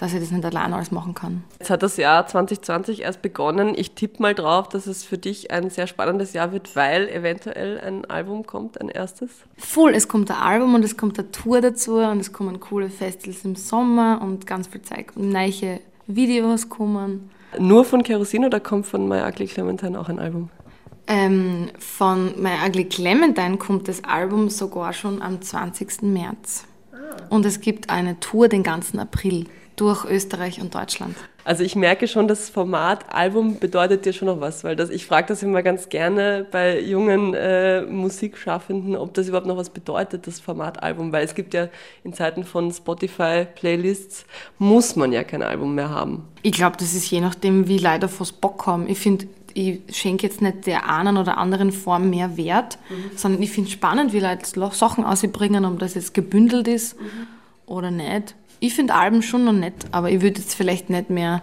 dass 0.03 0.15
ich 0.15 0.19
das 0.19 0.33
nicht 0.33 0.45
allein 0.45 0.73
alles 0.73 0.91
machen 0.91 1.15
kann. 1.15 1.45
Jetzt 1.61 1.71
hat 1.71 1.85
das 1.85 1.97
Jahr 1.97 2.27
2020 2.27 3.03
erst 3.03 3.23
begonnen. 3.23 3.75
Ich 3.77 3.93
tippe 3.93 4.21
mal 4.21 4.35
drauf, 4.35 4.69
dass 4.69 4.89
es 4.89 5.05
für 5.05 5.17
dich 5.17 5.53
ein 5.53 5.71
sehr 5.71 5.87
spannendes 5.87 6.33
Jahr 6.33 6.51
wird, 6.51 6.75
weil 6.75 7.09
eventuell 7.09 7.79
ein 7.79 8.05
Album 8.07 8.45
kommt, 8.45 8.81
ein 8.81 8.89
erstes. 8.89 9.31
Voll, 9.57 9.95
es 9.95 10.09
kommt 10.09 10.29
ein 10.33 10.39
Album 10.39 10.75
und 10.75 10.85
es 10.85 10.97
kommt 10.97 11.21
eine 11.21 11.31
Tour 11.31 11.61
dazu 11.61 11.99
und 11.99 12.19
es 12.19 12.33
kommen 12.33 12.59
coole 12.59 12.91
Festivals 12.91 13.45
im 13.45 13.55
Sommer 13.55 14.21
und 14.21 14.45
ganz 14.45 14.67
viel 14.67 14.83
Zeit 14.83 15.07
und 15.15 15.29
neue 15.29 15.79
Videos 16.09 16.69
kommen. 16.69 17.31
Nur 17.61 17.85
von 17.85 18.03
Kerosin 18.03 18.45
oder 18.45 18.59
kommt 18.59 18.87
von 18.87 19.09
My 19.09 19.21
Ugly 19.21 19.47
Clementine 19.47 20.01
auch 20.01 20.09
ein 20.09 20.19
Album? 20.19 20.51
Ähm, 21.07 21.69
von 21.79 22.43
My 22.43 22.55
Ugly 22.67 22.87
Clementine 22.87 23.57
kommt 23.57 23.87
das 23.87 24.03
Album 24.03 24.49
sogar 24.49 24.95
schon 24.95 25.23
am 25.23 25.41
20. 25.41 26.03
März. 26.03 26.65
Ah. 26.93 26.97
Und 27.29 27.47
es 27.47 27.61
gibt 27.61 27.89
eine 27.89 28.19
Tour 28.19 28.49
den 28.49 28.65
ganzen 28.65 28.99
April 28.99 29.47
durch 29.77 30.05
Österreich 30.05 30.61
und 30.61 30.75
Deutschland. 30.75 31.17
Also 31.45 31.65
ich 31.65 31.75
merke 31.75 32.07
schon, 32.07 32.29
das 32.29 32.51
Format 32.51 33.13
Album 33.13 33.59
bedeutet 33.59 34.05
dir 34.05 34.13
schon 34.13 34.27
noch 34.27 34.41
was, 34.41 34.63
weil 34.63 34.77
das, 34.77 34.91
ich 34.91 35.07
frage 35.07 35.27
das 35.29 35.43
immer 35.43 35.63
ganz 35.63 35.89
gerne 35.89 36.47
bei 36.51 36.81
jungen 36.81 37.35
äh, 37.35 37.83
Musikschaffenden, 37.83 38.95
ob 38.95 39.13
das 39.15 39.27
überhaupt 39.27 39.49
noch 39.49 39.57
was 39.57 39.71
bedeutet, 39.71 40.27
das 40.29 40.39
Format 40.39 40.83
Album, 40.83 41.11
weil 41.11 41.25
es 41.25 41.35
gibt 41.35 41.53
ja 41.55 41.69
in 42.05 42.13
Zeiten 42.13 42.45
von 42.45 42.71
Spotify-Playlists, 42.71 44.25
muss 44.59 44.95
man 44.95 45.13
ja 45.13 45.25
kein 45.25 45.43
Album 45.43 45.75
mehr 45.75 45.91
haben. 45.91 46.29
Ich 46.43 46.53
glaube, 46.53 46.77
das 46.77 46.95
ist 46.95 47.11
je 47.11 47.21
nachdem, 47.21 47.67
wie 47.67 47.85
auf 47.87 48.21
was 48.21 48.33
Bock 48.33 48.67
haben. 48.67 48.89
Ich 48.89 49.01
finde, 49.01 49.27
ich 49.55 49.81
schenke 49.91 50.27
jetzt 50.27 50.43
nicht 50.43 50.67
der 50.67 50.89
einen 50.89 51.17
oder 51.17 51.39
anderen 51.39 51.73
Form 51.73 52.11
mehr 52.11 52.37
Wert, 52.37 52.79
mhm. 52.89 53.17
sondern 53.17 53.43
ich 53.43 53.51
finde 53.51 53.69
es 53.69 53.73
spannend, 53.73 54.13
wie 54.13 54.21
Leute 54.21 54.47
Sachen 54.73 55.05
ausbringen, 55.05 55.65
ob 55.65 55.79
das 55.81 55.95
jetzt 55.95 56.15
gebündelt 56.15 56.69
ist 56.69 57.01
mhm. 57.01 57.27
oder 57.67 57.91
nicht. 57.91 58.37
Ich 58.63 58.75
finde 58.75 58.95
Alben 58.95 59.23
schon 59.23 59.45
noch 59.45 59.53
nett, 59.53 59.75
aber 59.91 60.09
ich 60.09 60.23
würde 60.23 60.41
jetzt 60.41 60.55
vielleicht 60.55 60.89
nicht 60.89 61.11
mehr 61.11 61.43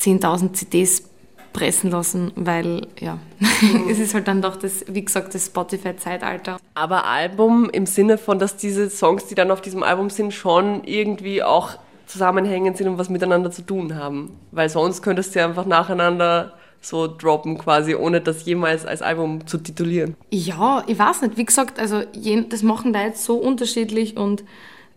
10.000 0.00 0.54
CDs 0.54 1.04
pressen 1.52 1.92
lassen, 1.92 2.32
weil 2.34 2.88
ja, 2.98 3.20
mhm. 3.38 3.84
es 3.88 4.00
ist 4.00 4.12
halt 4.12 4.26
dann 4.26 4.42
doch 4.42 4.56
das, 4.56 4.84
wie 4.88 5.04
gesagt, 5.04 5.36
das 5.36 5.46
Spotify-Zeitalter. 5.46 6.58
Aber 6.74 7.06
Album 7.06 7.70
im 7.70 7.86
Sinne 7.86 8.18
von, 8.18 8.40
dass 8.40 8.56
diese 8.56 8.90
Songs, 8.90 9.26
die 9.26 9.36
dann 9.36 9.52
auf 9.52 9.60
diesem 9.60 9.84
Album 9.84 10.10
sind, 10.10 10.34
schon 10.34 10.82
irgendwie 10.82 11.44
auch 11.44 11.78
zusammenhängend 12.06 12.76
sind 12.76 12.88
und 12.88 12.98
was 12.98 13.08
miteinander 13.08 13.52
zu 13.52 13.62
tun 13.62 13.94
haben. 13.94 14.36
Weil 14.50 14.68
sonst 14.68 15.02
könntest 15.02 15.36
du 15.36 15.38
ja 15.38 15.46
einfach 15.46 15.64
nacheinander 15.64 16.54
so 16.80 17.06
droppen 17.06 17.56
quasi, 17.56 17.94
ohne 17.94 18.20
das 18.20 18.44
jemals 18.44 18.84
als 18.84 19.00
Album 19.00 19.46
zu 19.46 19.58
titulieren. 19.58 20.16
Ja, 20.32 20.82
ich 20.88 20.98
weiß 20.98 21.22
nicht. 21.22 21.36
Wie 21.36 21.44
gesagt, 21.44 21.78
also 21.78 22.02
das 22.50 22.62
machen 22.64 22.92
da 22.92 23.02
jetzt 23.02 23.24
so 23.24 23.36
unterschiedlich 23.36 24.16
und 24.16 24.42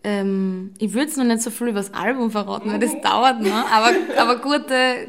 ähm, 0.03 0.73
ich 0.79 0.93
würde 0.93 1.07
es 1.07 1.17
noch 1.17 1.25
nicht 1.25 1.43
so 1.43 1.51
viel 1.51 1.67
über 1.67 1.79
das 1.79 1.93
Album 1.93 2.31
verraten, 2.31 2.71
weil 2.71 2.79
das 2.79 2.99
dauert 3.01 3.39
noch, 3.39 3.71
aber, 3.71 3.91
aber 4.17 4.37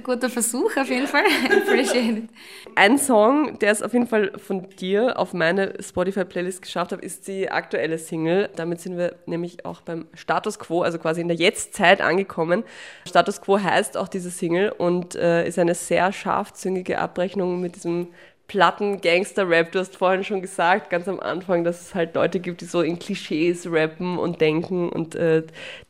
guter, 0.02 0.28
Versuch 0.28 0.76
auf 0.76 0.88
jeden 0.90 1.06
Fall. 1.06 1.24
Appreciate 1.44 2.18
it. 2.18 2.28
Ein 2.74 2.98
Song, 2.98 3.58
der 3.58 3.72
es 3.72 3.82
auf 3.82 3.94
jeden 3.94 4.06
Fall 4.06 4.32
von 4.38 4.68
dir 4.78 5.18
auf 5.18 5.32
meine 5.32 5.74
Spotify-Playlist 5.80 6.60
geschafft 6.60 6.92
hat, 6.92 7.00
ist 7.02 7.26
die 7.26 7.50
aktuelle 7.50 7.98
Single. 7.98 8.50
Damit 8.54 8.80
sind 8.80 8.98
wir 8.98 9.16
nämlich 9.24 9.64
auch 9.64 9.80
beim 9.80 10.06
Status 10.12 10.58
Quo, 10.58 10.82
also 10.82 10.98
quasi 10.98 11.22
in 11.22 11.28
der 11.28 11.38
Jetztzeit 11.38 12.02
angekommen. 12.02 12.62
Status 13.08 13.40
Quo 13.40 13.58
heißt 13.58 13.96
auch 13.96 14.08
diese 14.08 14.30
Single 14.30 14.72
und 14.76 15.14
äh, 15.14 15.48
ist 15.48 15.58
eine 15.58 15.74
sehr 15.74 16.12
scharfzüngige 16.12 16.98
Abrechnung 16.98 17.62
mit 17.62 17.76
diesem 17.76 18.08
platten 18.52 19.00
Gangster-Rap. 19.00 19.72
Du 19.72 19.78
hast 19.78 19.96
vorhin 19.96 20.24
schon 20.24 20.42
gesagt, 20.42 20.90
ganz 20.90 21.08
am 21.08 21.20
Anfang, 21.20 21.64
dass 21.64 21.80
es 21.80 21.94
halt 21.94 22.14
Leute 22.14 22.38
gibt, 22.38 22.60
die 22.60 22.66
so 22.66 22.82
in 22.82 22.98
Klischees 22.98 23.66
rappen 23.70 24.18
und 24.18 24.42
denken 24.42 24.90
und 24.90 25.14
äh, 25.14 25.42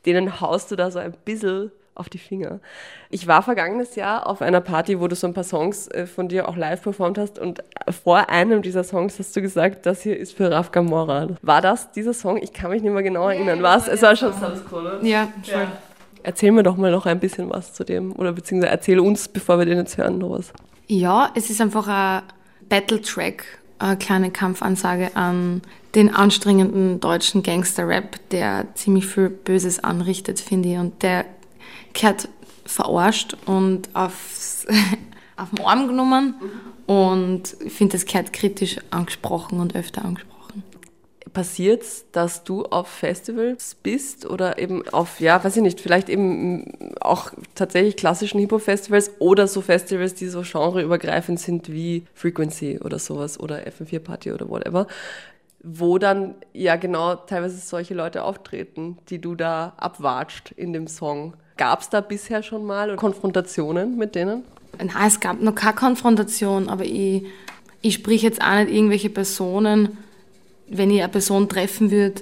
denen 0.05 0.39
haust 0.39 0.71
du 0.71 0.77
da 0.77 0.89
so 0.89 0.99
ein 0.99 1.13
bisschen 1.25 1.71
auf 1.93 2.07
die 2.07 2.17
Finger. 2.17 2.61
Ich 3.09 3.27
war 3.27 3.43
vergangenes 3.43 3.97
Jahr 3.97 4.25
auf 4.27 4.41
einer 4.41 4.61
Party, 4.61 5.01
wo 5.01 5.09
du 5.09 5.15
so 5.15 5.27
ein 5.27 5.33
paar 5.33 5.43
Songs 5.43 5.89
äh, 5.89 6.07
von 6.07 6.29
dir 6.29 6.47
auch 6.47 6.55
live 6.55 6.81
performt 6.81 7.17
hast 7.17 7.37
und 7.37 7.61
vor 8.01 8.29
einem 8.29 8.61
dieser 8.61 8.85
Songs 8.85 9.19
hast 9.19 9.35
du 9.35 9.41
gesagt, 9.41 9.85
das 9.85 10.01
hier 10.01 10.17
ist 10.17 10.33
für 10.33 10.49
Raf 10.49 10.71
Gamora. 10.71 11.27
War 11.41 11.59
das 11.59 11.91
dieser 11.91 12.13
Song? 12.13 12.41
Ich 12.41 12.53
kann 12.53 12.71
mich 12.71 12.81
nicht 12.81 12.93
mehr 12.93 13.03
genau 13.03 13.27
erinnern. 13.27 13.57
Ja, 13.57 13.63
was? 13.63 13.89
Es 13.89 14.01
war 14.01 14.15
schon 14.15 14.31
Status 14.31 14.65
Quo, 14.65 14.79
ne? 14.79 14.99
Ja, 15.01 15.27
schon. 15.43 15.59
Ja. 15.59 15.71
Erzähl 16.23 16.53
mir 16.53 16.63
doch 16.63 16.77
mal 16.77 16.91
noch 16.91 17.05
ein 17.05 17.19
bisschen 17.19 17.49
was 17.49 17.73
zu 17.73 17.83
dem 17.83 18.15
oder 18.15 18.31
beziehungsweise 18.31 18.71
erzähl 18.71 19.01
uns, 19.01 19.27
bevor 19.27 19.59
wir 19.59 19.65
den 19.65 19.79
jetzt 19.79 19.97
hören, 19.97 20.19
noch 20.19 20.29
was. 20.29 20.53
Ja, 20.87 21.29
es 21.35 21.49
ist 21.49 21.59
einfach 21.59 21.89
ein 21.89 22.23
Battle-Track, 22.69 23.45
eine 23.79 23.97
kleine 23.97 24.31
Kampfansage 24.31 25.15
an 25.15 25.61
den 25.95 26.13
anstrengenden 26.13 26.99
deutschen 26.99 27.43
Gangster-Rap, 27.43 28.17
der 28.31 28.67
ziemlich 28.75 29.05
viel 29.05 29.29
Böses 29.29 29.83
anrichtet, 29.83 30.39
finde 30.39 30.69
ich. 30.69 30.77
Und 30.77 31.03
der 31.03 31.25
kehrt 31.93 32.29
verarscht 32.65 33.35
und 33.45 33.89
aufs, 33.93 34.65
auf 35.37 35.49
den 35.49 35.65
Arm 35.65 35.87
genommen. 35.87 36.35
Und 36.85 37.55
ich 37.63 37.73
finde, 37.73 37.93
das 37.93 38.05
kehrt 38.05 38.33
kritisch 38.33 38.77
angesprochen 38.89 39.59
und 39.59 39.75
öfter 39.75 40.03
angesprochen 40.03 40.32
passiert 41.31 41.83
dass 42.11 42.43
du 42.43 42.63
auf 42.65 42.87
Festivals 42.87 43.75
bist 43.75 44.25
oder 44.25 44.57
eben 44.57 44.87
auf, 44.89 45.19
ja, 45.19 45.43
weiß 45.43 45.57
ich 45.57 45.61
nicht, 45.63 45.79
vielleicht 45.79 46.09
eben 46.09 46.93
auch 46.99 47.31
tatsächlich 47.55 47.95
klassischen 47.95 48.39
Hip-Hop-Festivals 48.39 49.11
oder 49.19 49.47
so 49.47 49.61
Festivals, 49.61 50.13
die 50.13 50.27
so 50.27 50.41
genreübergreifend 50.41 51.39
sind 51.39 51.71
wie 51.71 52.05
Frequency 52.13 52.79
oder 52.83 52.99
sowas 52.99 53.39
oder 53.39 53.59
FM4-Party 53.67 54.31
oder 54.31 54.49
whatever, 54.49 54.87
wo 55.63 55.97
dann 55.97 56.35
ja 56.53 56.75
genau 56.75 57.15
teilweise 57.15 57.57
solche 57.57 57.93
Leute 57.93 58.23
auftreten, 58.23 58.97
die 59.09 59.19
du 59.19 59.35
da 59.35 59.73
abwatscht 59.77 60.51
in 60.51 60.73
dem 60.73 60.87
Song. 60.87 61.33
Gab 61.57 61.81
es 61.81 61.89
da 61.89 62.01
bisher 62.01 62.43
schon 62.43 62.65
mal 62.65 62.95
Konfrontationen 62.95 63.97
mit 63.97 64.15
denen? 64.15 64.43
Nein, 64.77 65.07
es 65.07 65.19
gab 65.19 65.41
noch 65.41 65.55
keine 65.55 65.75
Konfrontation, 65.75 66.67
aber 66.67 66.83
ich, 66.83 67.25
ich 67.81 67.93
sprich 67.93 68.23
jetzt 68.23 68.41
auch 68.41 68.55
nicht 68.55 68.71
irgendwelche 68.73 69.09
Personen 69.09 69.97
wenn 70.67 70.89
ich 70.91 71.01
eine 71.01 71.11
Person 71.11 71.49
treffen 71.49 71.91
würde, 71.91 72.21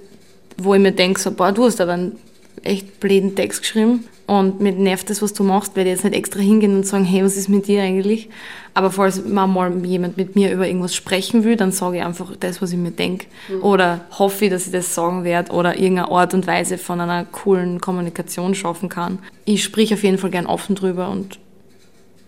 wo 0.57 0.73
ich 0.73 0.81
mir 0.81 0.91
denke, 0.91 1.19
so, 1.19 1.31
boah, 1.31 1.51
du 1.51 1.65
hast 1.65 1.81
aber 1.81 1.93
einen 1.93 2.17
echt 2.63 2.99
blöden 2.99 3.35
Text 3.35 3.61
geschrieben 3.61 4.05
und 4.27 4.61
mir 4.61 4.71
nervt 4.71 5.09
das, 5.09 5.21
was 5.21 5.33
du 5.33 5.43
machst, 5.43 5.75
werde 5.75 5.89
ich 5.89 5.95
jetzt 5.95 6.05
nicht 6.05 6.15
extra 6.15 6.39
hingehen 6.39 6.75
und 6.75 6.85
sagen, 6.85 7.03
hey, 7.03 7.23
was 7.23 7.35
ist 7.35 7.49
mit 7.49 7.67
dir 7.67 7.81
eigentlich? 7.81 8.29
Aber 8.73 8.91
falls 8.91 9.25
mal 9.25 9.49
jemand 9.85 10.15
mit 10.15 10.35
mir 10.35 10.51
über 10.53 10.67
irgendwas 10.67 10.95
sprechen 10.95 11.43
will, 11.43 11.57
dann 11.57 11.71
sage 11.71 11.97
ich 11.97 12.03
einfach 12.03 12.33
das, 12.39 12.61
was 12.61 12.71
ich 12.71 12.77
mir 12.77 12.91
denke. 12.91 13.25
Mhm. 13.49 13.63
Oder 13.63 14.05
hoffe 14.17 14.45
ich, 14.45 14.51
dass 14.51 14.67
ich 14.67 14.71
das 14.71 14.95
sagen 14.95 15.23
werde 15.25 15.51
oder 15.51 15.77
irgendeine 15.77 16.11
Art 16.11 16.33
und 16.33 16.47
Weise 16.47 16.77
von 16.77 17.01
einer 17.01 17.25
coolen 17.25 17.81
Kommunikation 17.81 18.55
schaffen 18.55 18.87
kann. 18.87 19.19
Ich 19.43 19.63
sprich 19.63 19.93
auf 19.93 20.03
jeden 20.03 20.17
Fall 20.17 20.29
gern 20.29 20.45
offen 20.45 20.75
drüber 20.75 21.09
und 21.09 21.39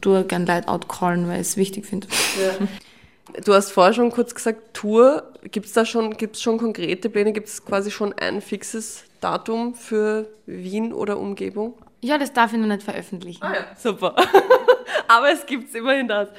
tue 0.01 0.25
gern 0.25 0.45
Leute 0.45 0.67
outcallen, 0.67 1.27
weil 1.29 1.35
ich 1.35 1.47
es 1.47 1.57
wichtig 1.57 1.85
finde. 1.85 2.07
Ja. 2.37 2.67
Du 3.45 3.53
hast 3.53 3.71
vorher 3.71 3.93
schon 3.93 4.11
kurz 4.11 4.35
gesagt, 4.35 4.73
Tour. 4.73 5.23
Gibt 5.43 5.65
es 5.65 5.73
da 5.73 5.85
schon, 5.85 6.15
gibt's 6.17 6.41
schon 6.41 6.57
konkrete 6.57 7.09
Pläne? 7.09 7.33
Gibt 7.33 7.47
es 7.47 7.65
quasi 7.65 7.91
schon 7.91 8.13
ein 8.13 8.41
fixes 8.41 9.03
Datum 9.21 9.73
für 9.73 10.29
Wien 10.45 10.93
oder 10.93 11.17
Umgebung? 11.17 11.73
Ja, 12.01 12.17
das 12.17 12.33
darf 12.33 12.53
ich 12.53 12.59
noch 12.59 12.67
nicht 12.67 12.83
veröffentlichen. 12.83 13.41
Ah 13.43 13.53
ja, 13.53 13.65
super. 13.77 14.15
Aber 15.07 15.31
es 15.31 15.45
gibt 15.45 15.69
es 15.69 15.75
immerhin 15.75 16.07
das. 16.07 16.29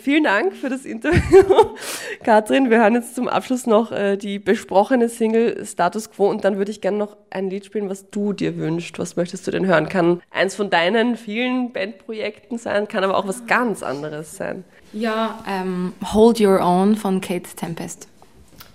Vielen 0.00 0.24
Dank 0.24 0.54
für 0.54 0.68
das 0.68 0.84
Interview, 0.84 1.44
Katrin. 2.24 2.70
Wir 2.70 2.78
hören 2.78 2.94
jetzt 2.94 3.14
zum 3.14 3.28
Abschluss 3.28 3.66
noch 3.66 3.92
äh, 3.92 4.16
die 4.16 4.38
besprochene 4.38 5.08
Single 5.08 5.64
Status 5.64 6.10
Quo 6.10 6.28
und 6.28 6.44
dann 6.44 6.58
würde 6.58 6.70
ich 6.70 6.80
gerne 6.80 6.98
noch 6.98 7.16
ein 7.30 7.50
Lied 7.50 7.64
spielen, 7.64 7.88
was 7.88 8.10
du 8.10 8.32
dir 8.32 8.56
wünschst. 8.56 8.98
Was 8.98 9.16
möchtest 9.16 9.46
du 9.46 9.50
denn 9.50 9.66
hören? 9.66 9.88
Kann 9.88 10.22
eins 10.30 10.54
von 10.54 10.70
deinen 10.70 11.16
vielen 11.16 11.72
Bandprojekten 11.72 12.58
sein, 12.58 12.88
kann 12.88 13.04
aber 13.04 13.16
auch 13.16 13.26
was 13.26 13.46
ganz 13.46 13.82
anderes 13.82 14.36
sein. 14.36 14.64
Ja, 14.92 15.42
um, 15.46 15.94
Hold 16.12 16.40
Your 16.40 16.60
Own 16.60 16.96
von 16.96 17.20
Kate 17.20 17.48
Tempest. 17.56 18.08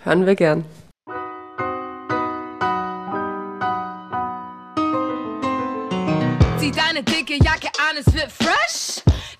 Hören 0.03 0.25
wir 0.25 0.35
gern. 0.35 0.63
Zieh 6.59 6.71
deine 6.71 7.03
dicke 7.03 7.35
Jacke 7.35 7.67
an, 7.77 7.97
es 7.99 8.13
wird 8.13 8.31
fresh. 8.31 8.56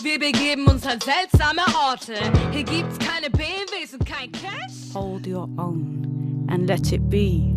Wir 0.08 0.20
begeben 0.20 0.66
uns 0.68 0.88
an 0.88 1.02
seltsame 1.02 1.64
Orte. 1.86 2.14
Hier 2.54 2.64
gibt's 2.64 2.98
keine 2.98 3.30
BMWs 3.30 3.94
und 3.94 4.06
kein 4.06 4.32
Cash. 4.32 4.94
Hold 4.94 5.28
your 5.28 5.50
own 5.58 6.48
and 6.50 6.66
let 6.66 6.94
it 6.94 7.10
be 7.10 7.54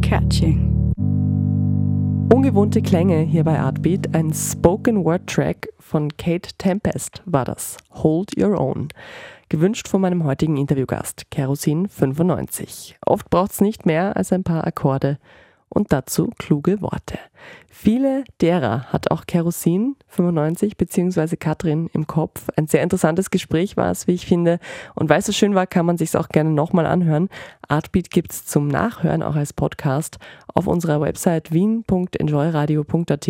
catching. 0.00 0.92
Ungewohnte 2.32 2.80
Klänge 2.80 3.22
hier 3.22 3.42
bei 3.42 3.58
Artbeat, 3.58 4.14
ein 4.14 4.32
Spoken 4.32 5.04
Word 5.04 5.26
Track 5.26 5.68
von 5.80 6.16
Kate 6.16 6.48
Tempest 6.58 7.22
war 7.26 7.44
das. 7.44 7.76
Hold 7.90 8.40
Your 8.40 8.56
Own. 8.60 8.86
Gewünscht 9.48 9.88
von 9.88 10.00
meinem 10.00 10.22
heutigen 10.22 10.56
Interviewgast, 10.56 11.28
Kerosin 11.32 11.88
95. 11.88 12.98
Oft 13.04 13.30
braucht 13.30 13.50
es 13.50 13.60
nicht 13.60 13.84
mehr 13.84 14.16
als 14.16 14.32
ein 14.32 14.44
paar 14.44 14.64
Akkorde 14.64 15.18
und 15.68 15.92
dazu 15.92 16.30
kluge 16.38 16.80
Worte. 16.80 17.18
Viele 17.70 18.24
derer 18.40 18.84
hat 18.92 19.10
auch 19.10 19.26
Kerosin 19.26 19.96
95 20.08 20.76
bzw. 20.76 21.36
Katrin 21.36 21.88
im 21.92 22.06
Kopf. 22.06 22.48
Ein 22.56 22.66
sehr 22.66 22.82
interessantes 22.82 23.30
Gespräch 23.30 23.76
war 23.76 23.90
es, 23.90 24.06
wie 24.06 24.14
ich 24.14 24.26
finde. 24.26 24.58
Und 24.94 25.08
weil 25.10 25.20
es 25.20 25.26
so 25.26 25.32
schön 25.32 25.54
war, 25.54 25.66
kann 25.66 25.86
man 25.86 25.96
sich 25.96 26.16
auch 26.16 26.28
gerne 26.28 26.50
nochmal 26.50 26.86
anhören. 26.86 27.28
Artbeat 27.68 28.10
gibt 28.10 28.32
es 28.32 28.46
zum 28.46 28.66
Nachhören 28.66 29.22
auch 29.22 29.36
als 29.36 29.52
Podcast 29.52 30.18
auf 30.54 30.66
unserer 30.66 31.00
Website 31.00 31.52
wien.enjoyradio.at, 31.52 33.28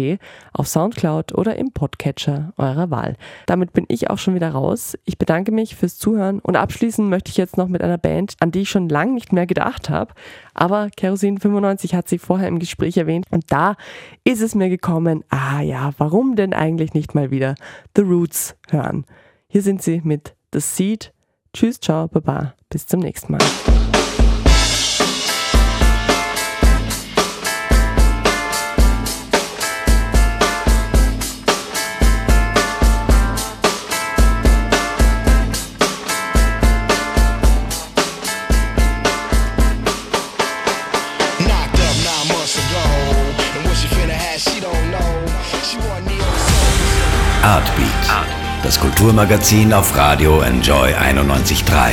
auf 0.52 0.66
Soundcloud 0.66 1.34
oder 1.34 1.56
im 1.56 1.72
Podcatcher 1.72 2.54
eurer 2.56 2.90
Wahl. 2.90 3.16
Damit 3.46 3.72
bin 3.72 3.84
ich 3.88 4.08
auch 4.08 4.18
schon 4.18 4.34
wieder 4.34 4.50
raus. 4.50 4.96
Ich 5.04 5.18
bedanke 5.18 5.52
mich 5.52 5.76
fürs 5.76 5.98
Zuhören 5.98 6.38
und 6.38 6.56
abschließen 6.56 7.06
möchte 7.08 7.30
ich 7.30 7.36
jetzt 7.36 7.58
noch 7.58 7.68
mit 7.68 7.82
einer 7.82 7.98
Band, 7.98 8.34
an 8.40 8.50
die 8.50 8.60
ich 8.62 8.70
schon 8.70 8.88
lange 8.88 9.12
nicht 9.12 9.32
mehr 9.32 9.46
gedacht 9.46 9.90
habe. 9.90 10.14
Aber 10.54 10.88
Kerosin 10.96 11.38
95 11.38 11.94
hat 11.94 12.08
sie 12.08 12.18
vorher 12.18 12.48
im 12.48 12.58
Gespräch 12.58 12.96
erwähnt 12.96 13.26
und 13.30 13.44
da 13.52 13.76
ist 14.24 14.42
es 14.42 14.54
mir 14.54 14.68
gekommen, 14.68 15.24
ah 15.28 15.60
ja, 15.60 15.92
warum 15.98 16.36
denn 16.36 16.52
eigentlich 16.54 16.94
nicht 16.94 17.14
mal 17.14 17.30
wieder 17.30 17.54
The 17.96 18.02
Roots 18.02 18.56
hören? 18.70 19.04
Hier 19.48 19.62
sind 19.62 19.82
sie 19.82 20.00
mit 20.04 20.34
The 20.52 20.60
Seed. 20.60 21.12
Tschüss, 21.52 21.80
ciao, 21.80 22.08
baba, 22.08 22.54
bis 22.68 22.86
zum 22.86 23.00
nächsten 23.00 23.32
Mal. 23.32 23.87
Artbeat, 47.48 47.88
das 48.62 48.78
Kulturmagazin 48.78 49.72
auf 49.72 49.96
Radio 49.96 50.42
Enjoy 50.42 50.92
91.3. 50.92 51.92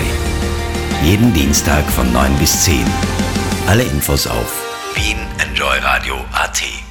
Jeden 1.02 1.34
Dienstag 1.34 1.86
von 1.86 2.12
9 2.12 2.36
bis 2.40 2.66
10. 2.66 2.84
Alle 3.66 3.84
Infos 3.84 4.28
auf 4.28 4.52
wienenjoyradio.at. 4.96 6.85